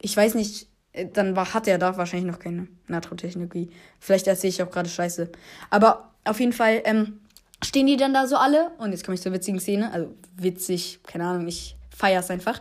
ich 0.00 0.16
weiß 0.16 0.34
nicht, 0.34 0.68
äh, 0.92 1.06
dann 1.12 1.36
war, 1.36 1.52
hat 1.54 1.68
er 1.68 1.78
da 1.78 1.96
wahrscheinlich 1.96 2.30
noch 2.30 2.38
keine 2.38 2.68
Natrotechnologie. 2.88 3.70
Vielleicht 3.98 4.26
erzähle 4.26 4.50
ich 4.50 4.62
auch 4.62 4.70
gerade 4.70 4.88
Scheiße. 4.88 5.30
Aber 5.68 6.10
auf 6.24 6.40
jeden 6.40 6.52
Fall 6.52 6.82
ähm, 6.84 7.20
stehen 7.62 7.86
die 7.86 7.96
dann 7.96 8.14
da 8.14 8.26
so 8.26 8.36
alle. 8.36 8.70
Und 8.78 8.92
jetzt 8.92 9.04
komme 9.04 9.14
ich 9.14 9.22
zur 9.22 9.32
witzigen 9.32 9.60
Szene. 9.60 9.92
Also 9.92 10.14
witzig, 10.36 11.00
keine 11.06 11.24
Ahnung, 11.24 11.46
ich 11.46 11.76
feiere 11.94 12.20
es 12.20 12.30
einfach. 12.30 12.60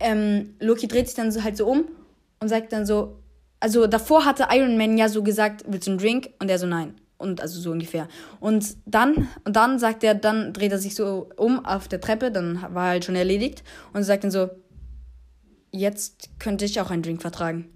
Ähm, 0.00 0.54
Loki 0.60 0.88
dreht 0.88 1.06
sich 1.06 1.16
dann 1.16 1.32
so 1.32 1.42
halt 1.42 1.56
so 1.56 1.66
um 1.66 1.84
und 2.40 2.48
sagt 2.48 2.72
dann 2.72 2.84
so, 2.84 3.16
also 3.60 3.86
davor 3.86 4.26
hatte 4.26 4.48
Iron 4.50 4.76
Man 4.76 4.98
ja 4.98 5.08
so 5.08 5.22
gesagt, 5.22 5.64
willst 5.66 5.86
du 5.86 5.92
einen 5.92 5.98
Drink? 5.98 6.30
Und 6.38 6.50
er 6.50 6.58
so, 6.58 6.66
nein. 6.66 6.94
Und 7.16 7.40
also 7.40 7.60
so 7.60 7.70
ungefähr. 7.70 8.08
Und 8.40 8.76
dann, 8.86 9.28
und 9.44 9.56
dann 9.56 9.78
sagt 9.78 10.02
er, 10.04 10.14
dann 10.14 10.52
dreht 10.52 10.72
er 10.72 10.78
sich 10.78 10.94
so 10.94 11.30
um 11.36 11.64
auf 11.64 11.88
der 11.88 12.00
Treppe, 12.00 12.30
dann 12.30 12.60
war 12.74 12.86
er 12.86 12.90
halt 12.90 13.04
schon 13.04 13.16
erledigt 13.16 13.62
und 13.92 14.02
sagt 14.02 14.24
dann 14.24 14.30
so, 14.30 14.50
jetzt 15.70 16.30
könnte 16.38 16.64
ich 16.64 16.80
auch 16.80 16.90
einen 16.90 17.02
Drink 17.02 17.22
vertragen. 17.22 17.70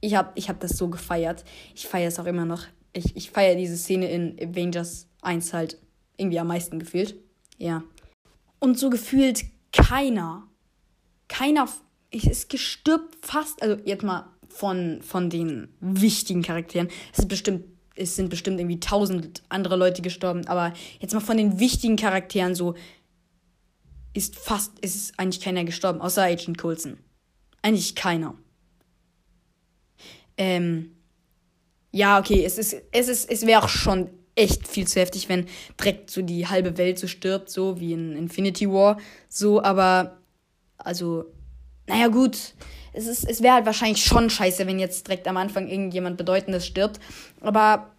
Ich 0.00 0.14
habe 0.14 0.32
ich 0.34 0.48
hab 0.48 0.60
das 0.60 0.76
so 0.76 0.88
gefeiert. 0.88 1.44
Ich 1.74 1.86
feiere 1.86 2.08
es 2.08 2.18
auch 2.18 2.26
immer 2.26 2.46
noch. 2.46 2.64
Ich, 2.92 3.16
ich 3.16 3.30
feiere 3.30 3.54
diese 3.54 3.76
Szene 3.76 4.10
in 4.10 4.36
Avengers 4.40 5.08
1 5.22 5.52
halt 5.52 5.78
irgendwie 6.16 6.38
am 6.38 6.48
meisten 6.48 6.78
gefühlt. 6.78 7.16
Ja. 7.58 7.82
Und 8.58 8.78
so 8.78 8.90
gefühlt 8.90 9.44
keiner, 9.72 10.46
keiner, 11.28 11.68
es 12.10 12.48
gestirbt 12.48 13.24
fast, 13.24 13.62
also 13.62 13.76
jetzt 13.84 14.02
mal 14.02 14.30
von, 14.48 15.00
von 15.02 15.30
den 15.30 15.68
wichtigen 15.80 16.42
Charakteren. 16.42 16.88
Es 17.12 17.20
ist 17.20 17.28
bestimmt 17.28 17.64
es 18.00 18.16
sind 18.16 18.30
bestimmt 18.30 18.58
irgendwie 18.58 18.80
tausend 18.80 19.42
andere 19.48 19.76
Leute 19.76 20.02
gestorben, 20.02 20.46
aber 20.46 20.72
jetzt 21.00 21.12
mal 21.12 21.20
von 21.20 21.36
den 21.36 21.60
wichtigen 21.60 21.96
Charakteren 21.96 22.54
so 22.54 22.74
ist 24.12 24.36
fast, 24.36 24.78
ist 24.80 25.18
eigentlich 25.18 25.40
keiner 25.40 25.64
gestorben, 25.64 26.00
außer 26.00 26.22
Agent 26.22 26.58
Coulson. 26.58 26.98
Eigentlich 27.62 27.94
keiner. 27.94 28.34
Ähm, 30.36 30.96
ja, 31.92 32.18
okay, 32.18 32.44
es 32.44 32.58
ist, 32.58 32.74
es 32.92 33.08
ist, 33.08 33.30
es 33.30 33.46
wäre 33.46 33.62
auch 33.62 33.68
schon 33.68 34.08
echt 34.34 34.66
viel 34.66 34.86
zu 34.86 34.98
heftig, 35.00 35.28
wenn 35.28 35.46
direkt 35.78 36.10
so 36.10 36.22
die 36.22 36.46
halbe 36.46 36.78
Welt 36.78 36.98
so 36.98 37.06
stirbt, 37.06 37.50
so 37.50 37.78
wie 37.78 37.92
in 37.92 38.16
Infinity 38.16 38.68
War. 38.68 38.98
So, 39.28 39.62
aber, 39.62 40.18
also, 40.78 41.26
naja, 41.90 42.08
gut. 42.08 42.54
Es, 42.92 43.06
es 43.06 43.42
wäre 43.42 43.54
halt 43.54 43.66
wahrscheinlich 43.66 44.04
schon 44.04 44.30
scheiße, 44.30 44.66
wenn 44.66 44.78
jetzt 44.78 45.06
direkt 45.06 45.28
am 45.28 45.36
Anfang 45.36 45.68
irgendjemand 45.68 46.16
Bedeutendes 46.16 46.66
stirbt. 46.66 46.98
Aber 47.40 47.90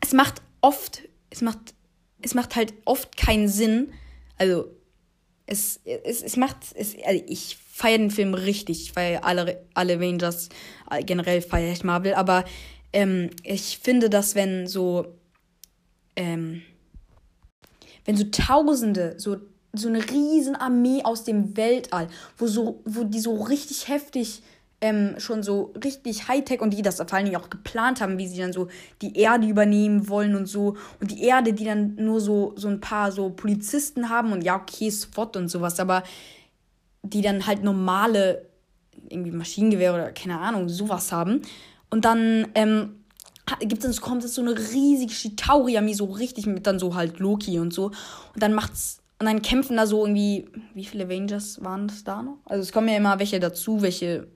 es 0.00 0.12
macht 0.12 0.42
oft, 0.60 1.02
es 1.30 1.42
macht, 1.42 1.58
es 2.22 2.34
macht 2.34 2.56
halt 2.56 2.74
oft 2.84 3.16
keinen 3.16 3.48
Sinn. 3.48 3.92
Also, 4.38 4.66
es, 5.46 5.80
es, 5.84 6.22
es 6.22 6.36
macht, 6.36 6.56
es, 6.74 6.96
also 7.04 7.22
ich 7.26 7.56
feiere 7.70 7.98
den 7.98 8.10
Film 8.10 8.34
richtig, 8.34 8.96
weil 8.96 9.18
alle, 9.18 9.64
alle 9.74 9.94
Avengers, 9.94 10.48
äh, 10.90 11.02
generell 11.04 11.40
feiere 11.40 11.72
ich 11.72 11.84
Marvel, 11.84 12.14
aber 12.14 12.44
ähm, 12.92 13.30
ich 13.42 13.78
finde, 13.82 14.10
dass 14.10 14.34
wenn 14.34 14.66
so, 14.66 15.14
ähm, 16.16 16.62
wenn 18.04 18.16
so 18.16 18.24
Tausende, 18.24 19.14
so, 19.18 19.36
so 19.76 19.88
eine 19.88 20.08
riesen 20.08 20.56
Armee 20.56 21.02
aus 21.04 21.24
dem 21.24 21.56
Weltall, 21.56 22.08
wo 22.38 22.46
so, 22.46 22.80
wo 22.84 23.04
die 23.04 23.20
so 23.20 23.42
richtig 23.42 23.88
heftig 23.88 24.42
ähm, 24.80 25.14
schon 25.18 25.42
so 25.42 25.72
richtig 25.82 26.28
Hightech 26.28 26.60
und 26.60 26.70
die 26.70 26.82
das 26.82 26.96
vor 26.96 27.12
allen 27.12 27.24
Dingen 27.24 27.40
auch 27.40 27.48
geplant 27.48 28.00
haben, 28.00 28.18
wie 28.18 28.28
sie 28.28 28.38
dann 28.38 28.52
so 28.52 28.68
die 29.00 29.16
Erde 29.18 29.46
übernehmen 29.46 30.08
wollen 30.08 30.34
und 30.34 30.46
so. 30.46 30.76
Und 31.00 31.10
die 31.10 31.22
Erde, 31.22 31.52
die 31.54 31.64
dann 31.64 31.94
nur 31.96 32.20
so, 32.20 32.52
so 32.56 32.68
ein 32.68 32.80
paar 32.80 33.10
so 33.10 33.30
Polizisten 33.30 34.10
haben 34.10 34.32
und 34.32 34.44
ja, 34.44 34.56
okay, 34.56 34.90
SWAT 34.90 35.36
und 35.36 35.48
sowas, 35.48 35.80
aber 35.80 36.02
die 37.02 37.22
dann 37.22 37.46
halt 37.46 37.62
normale 37.62 38.46
irgendwie 39.08 39.30
Maschinengewehr 39.30 39.94
oder 39.94 40.12
keine 40.12 40.38
Ahnung, 40.38 40.68
sowas 40.68 41.12
haben. 41.12 41.42
Und 41.90 42.04
dann 42.04 42.48
ähm, 42.54 42.96
gibt 43.60 43.84
es 43.84 44.00
kommt 44.00 44.24
es 44.24 44.34
so 44.34 44.42
eine 44.42 44.58
riesige 44.58 45.12
Chitauri-Armee, 45.12 45.94
so 45.94 46.06
richtig 46.06 46.46
mit 46.46 46.66
dann 46.66 46.78
so 46.78 46.94
halt 46.94 47.18
Loki 47.18 47.58
und 47.58 47.72
so. 47.72 47.86
Und 47.86 48.42
dann 48.42 48.52
macht's. 48.52 48.98
Und 49.18 49.26
dann 49.26 49.42
kämpfen 49.42 49.76
da 49.76 49.86
so 49.86 50.04
irgendwie. 50.04 50.46
Wie 50.74 50.84
viele 50.84 51.04
Avengers 51.04 51.62
waren 51.64 51.88
das 51.88 52.04
da 52.04 52.22
noch? 52.22 52.38
Also 52.44 52.62
es 52.62 52.72
kommen 52.72 52.88
ja 52.88 52.96
immer 52.96 53.18
welche 53.18 53.40
dazu, 53.40 53.82
welche 53.82 54.28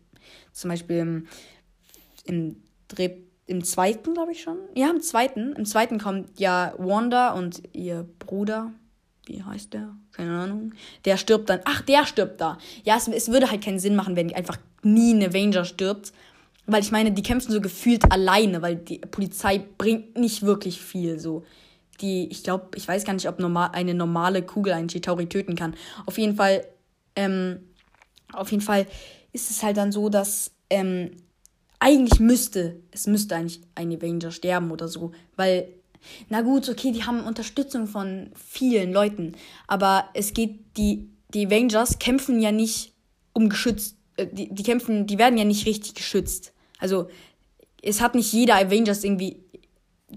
zum 0.52 0.70
Beispiel 0.70 0.98
im, 0.98 1.26
im 2.24 2.56
im 3.46 3.64
zweiten, 3.64 4.14
glaube 4.14 4.30
ich 4.30 4.42
schon. 4.42 4.58
Ja, 4.76 4.90
im 4.90 5.00
zweiten. 5.00 5.54
Im 5.54 5.64
zweiten 5.64 5.98
kommt 5.98 6.38
ja 6.38 6.72
Wanda 6.78 7.32
und 7.32 7.62
ihr 7.72 8.08
Bruder. 8.20 8.72
Wie 9.26 9.42
heißt 9.42 9.74
der? 9.74 9.96
Keine 10.12 10.38
Ahnung. 10.38 10.72
Der 11.04 11.16
stirbt 11.16 11.50
dann. 11.50 11.60
Ach, 11.64 11.82
der 11.82 12.06
stirbt 12.06 12.40
da. 12.40 12.58
Ja, 12.84 12.96
es, 12.96 13.08
es 13.08 13.32
würde 13.32 13.50
halt 13.50 13.64
keinen 13.64 13.80
Sinn 13.80 13.96
machen, 13.96 14.14
wenn 14.14 14.32
einfach 14.34 14.56
nie 14.82 15.14
ein 15.14 15.22
Avenger 15.22 15.64
stirbt. 15.64 16.12
Weil 16.66 16.82
ich 16.82 16.92
meine, 16.92 17.10
die 17.10 17.22
kämpfen 17.22 17.50
so 17.50 17.60
gefühlt 17.60 18.12
alleine, 18.12 18.62
weil 18.62 18.76
die 18.76 18.98
Polizei 18.98 19.58
bringt 19.58 20.16
nicht 20.16 20.42
wirklich 20.42 20.80
viel 20.80 21.18
so. 21.18 21.44
Die, 22.00 22.28
ich 22.30 22.42
glaube, 22.42 22.70
ich 22.76 22.86
weiß 22.88 23.04
gar 23.04 23.12
nicht, 23.12 23.28
ob 23.28 23.38
normal, 23.38 23.70
eine 23.72 23.94
normale 23.94 24.42
Kugel 24.42 24.72
einen 24.72 24.88
Chitauri 24.88 25.26
töten 25.26 25.54
kann. 25.54 25.74
Auf 26.06 26.18
jeden 26.18 26.36
Fall, 26.36 26.64
ähm, 27.16 27.60
auf 28.32 28.50
jeden 28.50 28.62
Fall 28.62 28.86
ist 29.32 29.50
es 29.50 29.62
halt 29.62 29.76
dann 29.76 29.92
so, 29.92 30.08
dass 30.08 30.52
ähm, 30.70 31.10
eigentlich 31.78 32.20
müsste, 32.20 32.76
es 32.90 33.06
müsste 33.06 33.36
eigentlich 33.36 33.60
ein 33.74 33.92
Avenger 33.92 34.30
sterben 34.30 34.70
oder 34.70 34.86
so, 34.86 35.12
weil, 35.36 35.68
na 36.28 36.42
gut, 36.42 36.68
okay, 36.68 36.92
die 36.92 37.04
haben 37.04 37.24
Unterstützung 37.24 37.86
von 37.86 38.30
vielen 38.34 38.92
Leuten, 38.92 39.32
aber 39.66 40.08
es 40.14 40.34
geht, 40.34 40.76
die, 40.76 41.08
die 41.32 41.46
Avengers 41.46 41.98
kämpfen 41.98 42.40
ja 42.40 42.52
nicht 42.52 42.92
um 43.32 43.48
geschützt, 43.48 43.96
äh, 44.16 44.26
die, 44.26 44.54
die 44.54 44.62
kämpfen, 44.62 45.06
die 45.06 45.18
werden 45.18 45.38
ja 45.38 45.44
nicht 45.44 45.66
richtig 45.66 45.94
geschützt. 45.94 46.52
Also, 46.78 47.08
es 47.82 48.00
hat 48.00 48.14
nicht 48.14 48.32
jeder 48.32 48.56
Avengers 48.56 49.04
irgendwie 49.04 49.42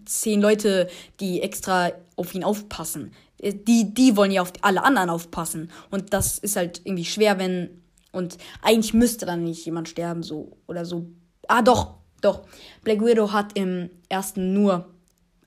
zehn 0.06 0.42
Leute, 0.42 0.88
die 1.20 1.42
extra 1.42 1.92
auf 2.16 2.34
ihn 2.36 2.44
aufpassen. 2.44 3.12
Äh, 3.40 3.54
die, 3.54 3.94
die 3.94 4.16
wollen 4.16 4.32
ja 4.32 4.42
auf 4.42 4.54
alle 4.62 4.84
anderen 4.84 5.10
aufpassen. 5.10 5.72
Und 5.92 6.14
das 6.14 6.38
ist 6.38 6.56
halt 6.56 6.82
irgendwie 6.84 7.06
schwer, 7.06 7.40
wenn 7.40 7.82
und 8.12 8.38
eigentlich 8.62 8.94
müsste 8.94 9.26
dann 9.26 9.44
nicht 9.44 9.66
jemand 9.66 9.90
sterben, 9.90 10.22
so 10.24 10.56
oder 10.68 10.86
so. 10.86 11.08
Ah, 11.48 11.64
doch, 11.64 11.96
doch. 12.22 12.44
Black 12.84 13.02
Widow 13.02 13.32
hat 13.32 13.58
im 13.58 13.90
ersten 14.08 14.54
nur 14.54 14.88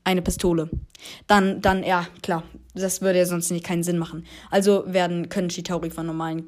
eine 0.03 0.21
Pistole. 0.21 0.69
Dann, 1.27 1.63
dann, 1.63 1.85
ja, 1.85 2.07
klar. 2.23 2.43
Das 2.75 3.01
würde 3.01 3.21
ja 3.21 3.25
sonst 3.25 3.51
nicht 3.51 3.65
keinen 3.65 3.85
Sinn 3.85 3.99
machen. 3.99 4.27
Also 4.51 4.85
werden, 4.87 5.29
können 5.29 5.49
Chitauri 5.49 5.91
von 5.91 6.07
normalen 6.07 6.45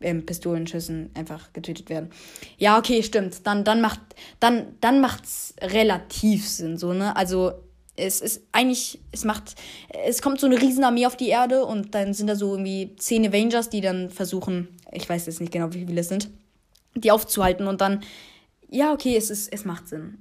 ähm, 0.00 0.26
Pistolenschüssen 0.26 1.10
einfach 1.14 1.52
getötet 1.52 1.88
werden. 1.88 2.10
Ja, 2.58 2.78
okay, 2.78 3.02
stimmt. 3.02 3.46
Dann, 3.46 3.64
dann 3.64 3.80
macht, 3.80 4.00
dann, 4.40 4.74
dann 4.80 5.00
macht's 5.00 5.54
relativ 5.60 6.48
Sinn, 6.48 6.76
so, 6.76 6.92
ne? 6.92 7.16
Also, 7.16 7.52
es 7.96 8.20
ist 8.20 8.42
eigentlich, 8.52 9.00
es 9.12 9.24
macht, 9.24 9.54
es 10.04 10.20
kommt 10.20 10.40
so 10.40 10.46
eine 10.46 10.60
Riesenarmee 10.60 11.06
auf 11.06 11.16
die 11.16 11.28
Erde 11.28 11.64
und 11.64 11.94
dann 11.94 12.12
sind 12.12 12.26
da 12.26 12.34
so 12.34 12.52
irgendwie 12.52 12.96
zehn 12.96 13.26
Avengers, 13.26 13.70
die 13.70 13.80
dann 13.80 14.10
versuchen, 14.10 14.68
ich 14.90 15.08
weiß 15.08 15.26
jetzt 15.26 15.40
nicht 15.40 15.52
genau, 15.52 15.72
wie 15.72 15.86
viele 15.86 16.00
es 16.00 16.08
sind, 16.08 16.28
die 16.94 17.12
aufzuhalten 17.12 17.66
und 17.66 17.80
dann, 17.80 18.02
ja, 18.68 18.92
okay, 18.92 19.16
es 19.16 19.30
ist, 19.30 19.52
es 19.52 19.64
macht 19.64 19.88
Sinn. 19.88 20.18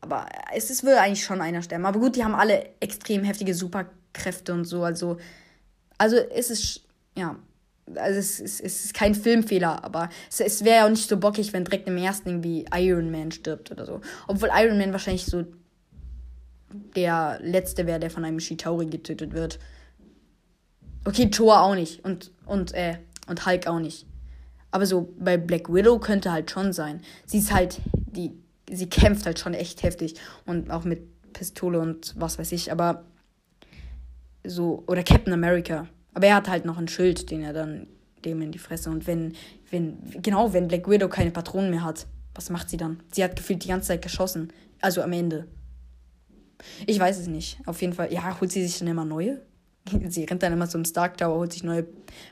Aber 0.00 0.26
es 0.54 0.70
ist, 0.70 0.84
würde 0.84 1.00
eigentlich 1.00 1.24
schon 1.24 1.40
einer 1.40 1.62
sterben. 1.62 1.84
Aber 1.84 1.98
gut, 1.98 2.14
die 2.14 2.22
haben 2.22 2.34
alle 2.34 2.68
extrem 2.78 3.24
heftige 3.24 3.54
Superkräfte 3.54 4.52
und 4.52 4.64
so, 4.64 4.84
also, 4.84 5.16
also 5.98 6.16
es 6.16 6.50
ist, 6.50 6.84
ja, 7.16 7.36
also 7.94 8.18
es 8.18 8.40
ist, 8.40 8.60
es 8.60 8.84
ist 8.86 8.94
kein 8.94 9.14
Filmfehler, 9.14 9.84
aber 9.84 10.08
es, 10.28 10.40
es 10.40 10.64
wäre 10.64 10.76
ja 10.76 10.86
auch 10.86 10.90
nicht 10.90 11.08
so 11.08 11.16
bockig, 11.18 11.52
wenn 11.52 11.64
direkt 11.64 11.86
im 11.86 11.96
ersten 11.96 12.28
irgendwie 12.28 12.66
Iron 12.74 13.10
Man 13.10 13.30
stirbt 13.30 13.70
oder 13.70 13.86
so. 13.86 14.00
Obwohl 14.26 14.50
Iron 14.52 14.78
Man 14.78 14.92
wahrscheinlich 14.92 15.26
so 15.26 15.44
der 16.94 17.38
letzte 17.42 17.86
wäre, 17.86 18.00
der 18.00 18.10
von 18.10 18.24
einem 18.24 18.40
Shitauri 18.40 18.86
getötet 18.86 19.32
wird. 19.32 19.58
Okay, 21.04 21.30
Thor 21.30 21.62
auch 21.62 21.74
nicht. 21.74 22.04
Und, 22.04 22.32
und, 22.44 22.74
äh, 22.74 22.98
und 23.28 23.46
Hulk 23.46 23.66
auch 23.66 23.78
nicht. 23.78 24.06
Aber 24.70 24.86
so 24.86 25.14
bei 25.18 25.36
Black 25.36 25.72
Widow 25.72 25.98
könnte 25.98 26.32
halt 26.32 26.50
schon 26.50 26.72
sein. 26.72 27.00
Sie 27.24 27.38
ist 27.38 27.52
halt, 27.52 27.80
die, 27.94 28.32
sie 28.68 28.88
kämpft 28.88 29.24
halt 29.24 29.38
schon 29.38 29.54
echt 29.54 29.82
heftig. 29.82 30.16
Und 30.44 30.70
auch 30.70 30.84
mit 30.84 31.32
Pistole 31.32 31.78
und 31.78 32.14
was 32.18 32.38
weiß 32.38 32.50
ich. 32.52 32.72
Aber 32.72 33.04
so, 34.44 34.82
oder 34.86 35.02
Captain 35.02 35.32
America. 35.32 35.86
Aber 36.16 36.28
er 36.28 36.36
hat 36.36 36.48
halt 36.48 36.64
noch 36.64 36.78
ein 36.78 36.88
Schild, 36.88 37.30
den 37.30 37.42
er 37.42 37.52
dann 37.52 37.88
dem 38.24 38.40
in 38.40 38.50
die 38.50 38.58
Fresse. 38.58 38.88
Und 38.88 39.06
wenn, 39.06 39.34
wenn, 39.70 39.98
genau, 40.22 40.54
wenn 40.54 40.66
Black 40.66 40.88
Widow 40.88 41.10
keine 41.10 41.30
Patronen 41.30 41.68
mehr 41.68 41.84
hat, 41.84 42.06
was 42.34 42.48
macht 42.48 42.70
sie 42.70 42.78
dann? 42.78 43.02
Sie 43.12 43.22
hat 43.22 43.36
gefühlt 43.36 43.62
die 43.62 43.68
ganze 43.68 43.88
Zeit 43.88 44.00
geschossen. 44.00 44.50
Also 44.80 45.02
am 45.02 45.12
Ende. 45.12 45.46
Ich 46.86 46.98
weiß 46.98 47.18
es 47.18 47.26
nicht. 47.26 47.58
Auf 47.66 47.82
jeden 47.82 47.92
Fall, 47.92 48.10
ja, 48.14 48.40
holt 48.40 48.50
sie 48.50 48.66
sich 48.66 48.78
dann 48.78 48.88
immer 48.88 49.04
neue. 49.04 49.42
Sie 50.08 50.24
rennt 50.24 50.42
dann 50.42 50.54
immer 50.54 50.70
zum 50.70 50.86
Stark 50.86 51.18
Tower, 51.18 51.36
holt 51.36 51.52
sich 51.52 51.62
neue 51.62 51.86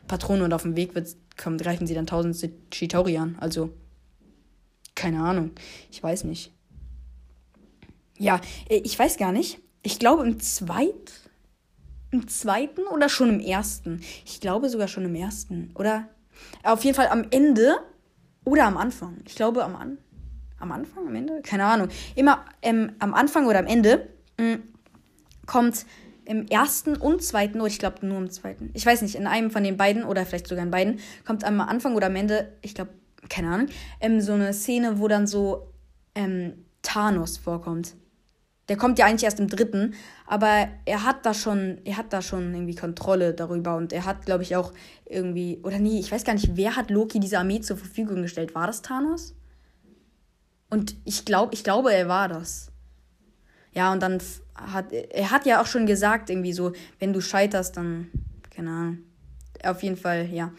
Patronen 0.09 0.45
und 0.45 0.55
auf 0.55 0.63
dem 0.63 0.77
Weg 0.77 0.95
wird, 0.95 1.15
kommen, 1.37 1.59
greifen 1.59 1.87
sie 1.87 1.95
dann 1.95 2.07
tausend 2.07 2.43
Chitauri 2.71 3.19
an. 3.19 3.37
Also, 3.39 3.69
keine 4.95 5.21
Ahnung. 5.21 5.51
Ich 5.91 6.03
weiß 6.03 6.25
nicht. 6.25 6.55
Ja, 8.17 8.41
äh, 8.71 8.79
ich 8.79 8.99
weiß 8.99 9.19
gar 9.19 9.31
nicht. 9.31 9.59
Ich 9.83 9.99
glaube 9.99 10.27
im 10.27 10.41
zweiten. 10.41 11.24
Im 12.15 12.29
zweiten 12.29 12.83
oder 12.83 13.09
schon 13.09 13.29
im 13.29 13.41
ersten? 13.41 14.01
Ich 14.25 14.41
glaube 14.41 14.69
sogar 14.69 14.87
schon 14.87 15.05
im 15.05 15.17
ersten. 15.17 15.73
Oder? 15.75 16.09
Auf 16.63 16.85
jeden 16.85 16.95
Fall 16.95 17.09
am 17.09 17.27
Ende 17.33 17.75
oder 18.45 18.67
am 18.67 18.77
Anfang. 18.77 19.17
Ich 19.27 19.35
glaube 19.35 19.65
am, 19.65 19.75
An 19.75 19.99
am 20.61 20.71
Anfang, 20.71 21.09
am 21.09 21.15
Ende? 21.17 21.43
Keine 21.43 21.65
Ahnung. 21.65 21.89
Immer 22.15 22.45
ähm, 22.63 22.93
am 23.01 23.15
Anfang 23.15 23.47
oder 23.49 23.59
am 23.59 23.67
Ende 23.67 24.09
mh, 24.39 24.47
mm, 24.47 24.63
kommt 25.47 25.87
im 26.25 26.47
ersten 26.47 26.97
und 26.97 27.21
zweiten, 27.21 27.61
oder 27.61 27.67
ich 27.67 27.81
glaube 27.81 28.07
nur 28.07 28.19
im 28.19 28.31
zweiten, 28.31 28.71
ich 28.75 28.87
weiß 28.87 29.03
nicht, 29.03 29.17
in 29.17 29.27
einem 29.27 29.51
von 29.51 29.65
den 29.65 29.77
beiden 29.77 30.05
oder 30.05 30.25
vielleicht 30.25 30.47
sogar 30.47 30.65
in 30.65 30.71
beiden, 30.71 31.01
kommt 31.27 31.43
am 31.43 31.61
Anfang 31.61 31.97
oder 31.97 32.07
am 32.07 32.15
Ende, 32.15 32.53
ich 32.63 32.77
glaube, 32.77 32.93
keine 33.29 33.49
Ahnung, 33.49 33.67
ähm, 33.99 34.21
so 34.21 34.35
eine 34.35 34.53
Szene, 34.53 35.01
wo 35.01 35.09
dann 35.09 35.27
so 35.27 35.67
ähm, 36.15 36.65
Thanos 36.83 37.39
vorkommt. 37.39 37.97
Der 38.69 38.77
kommt 38.77 38.99
ja 38.99 39.07
eigentlich 39.07 39.25
erst 39.25 39.41
im 39.41 39.49
dritten, 39.49 39.95
aber 40.27 40.69
er 40.87 41.05
hat 41.05 41.27
da 41.27 41.35
schon, 41.35 41.79
er 41.85 41.99
hat 41.99 42.13
da 42.13 42.23
schon 42.23 42.55
irgendwie 42.55 42.75
Kontrolle 42.75 43.35
darüber 43.35 43.77
und 43.77 43.93
er 43.93 44.07
hat, 44.07 44.25
glaube 44.25 44.43
ich, 44.43 44.57
auch 44.57 44.73
irgendwie, 45.05 45.61
oder 45.63 45.79
nee, 45.79 45.99
ich 45.99 46.11
weiß 46.11 46.25
gar 46.25 46.33
nicht, 46.33 46.57
wer 46.57 46.75
hat 46.77 46.91
Loki 46.91 47.21
diese 47.21 47.39
Armee 47.39 47.61
zur 47.61 47.77
Verfügung 47.77 48.23
gestellt? 48.23 48.55
War 48.55 48.67
das 48.67 48.81
Thanos? 48.81 49.35
Und 50.71 50.97
ich 51.05 51.25
glaube, 51.25 51.55
ich 51.55 51.63
glaube, 51.63 51.93
er 51.93 52.09
war 52.09 52.29
das. 52.29 52.73
Ja, 53.73 53.93
und 53.93 54.03
dann 54.03 54.23
hat 54.55 54.93
er 54.93 55.31
hat 55.31 55.47
ja 55.47 55.61
auch 55.61 55.67
schon 55.67 55.85
gesagt, 55.87 56.31
irgendwie 56.31 56.53
so, 56.53 56.73
wenn 56.99 57.13
du 57.13 57.21
scheiterst, 57.21 57.77
dann, 57.77 58.09
keine 58.51 58.71
Ahnung. 58.71 58.99
Auf 59.63 59.83
jeden 59.83 59.97
Fall, 59.97 60.29
ja. 60.31 60.53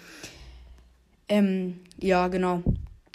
Ähm, 1.27 1.79
ja, 1.97 2.27
genau. 2.27 2.61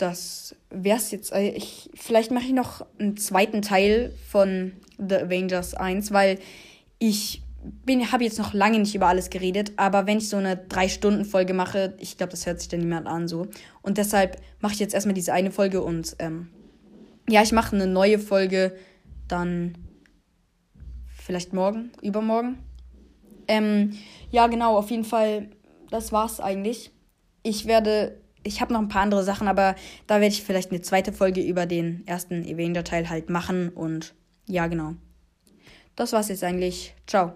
Das 0.00 0.54
wär's 0.70 1.10
jetzt. 1.10 1.32
Äh, 1.32 1.50
ich, 1.50 1.90
vielleicht 1.94 2.30
mache 2.30 2.44
ich 2.44 2.52
noch 2.52 2.86
einen 2.98 3.16
zweiten 3.16 3.62
Teil 3.62 4.14
von 4.28 4.72
The 4.98 5.16
Avengers 5.16 5.74
1, 5.74 6.12
weil 6.12 6.38
ich 6.98 7.42
habe 8.10 8.24
jetzt 8.24 8.38
noch 8.38 8.54
lange 8.54 8.78
nicht 8.78 8.94
über 8.94 9.06
alles 9.06 9.28
geredet, 9.28 9.72
aber 9.76 10.06
wenn 10.06 10.18
ich 10.18 10.30
so 10.30 10.38
eine 10.38 10.56
drei 10.56 10.88
Stunden 10.88 11.26
Folge 11.26 11.52
mache, 11.52 11.94
ich 11.98 12.16
glaube, 12.16 12.30
das 12.30 12.46
hört 12.46 12.58
sich 12.60 12.68
dann 12.68 12.80
niemand 12.80 13.06
an 13.06 13.28
so. 13.28 13.48
Und 13.82 13.98
deshalb 13.98 14.40
mache 14.60 14.72
ich 14.72 14.80
jetzt 14.80 14.94
erstmal 14.94 15.14
diese 15.14 15.34
eine 15.34 15.50
Folge 15.50 15.82
und 15.82 16.16
ähm, 16.20 16.48
ja, 17.28 17.42
ich 17.42 17.52
mache 17.52 17.76
eine 17.76 17.86
neue 17.86 18.18
Folge 18.18 18.74
dann 19.28 19.74
Vielleicht 21.30 21.52
morgen, 21.52 21.92
übermorgen. 22.02 22.58
Ähm, 23.46 23.92
ja, 24.32 24.48
genau, 24.48 24.76
auf 24.76 24.90
jeden 24.90 25.04
Fall, 25.04 25.50
das 25.88 26.10
war's 26.10 26.40
eigentlich. 26.40 26.90
Ich 27.44 27.66
werde, 27.66 28.20
ich 28.42 28.60
habe 28.60 28.72
noch 28.72 28.80
ein 28.80 28.88
paar 28.88 29.02
andere 29.02 29.24
Sachen, 29.24 29.48
aber 29.48 29.74
da 30.06 30.20
werde 30.20 30.34
ich 30.34 30.42
vielleicht 30.42 30.70
eine 30.70 30.80
zweite 30.82 31.12
Folge 31.12 31.42
über 31.42 31.66
den 31.66 32.06
ersten 32.06 32.42
Avenger-Teil 32.42 33.08
halt 33.08 33.30
machen 33.30 33.68
und 33.70 34.14
ja, 34.46 34.66
genau. 34.66 34.94
Das 35.96 36.12
war's 36.12 36.28
jetzt 36.28 36.44
eigentlich. 36.44 36.94
Ciao. 37.06 37.32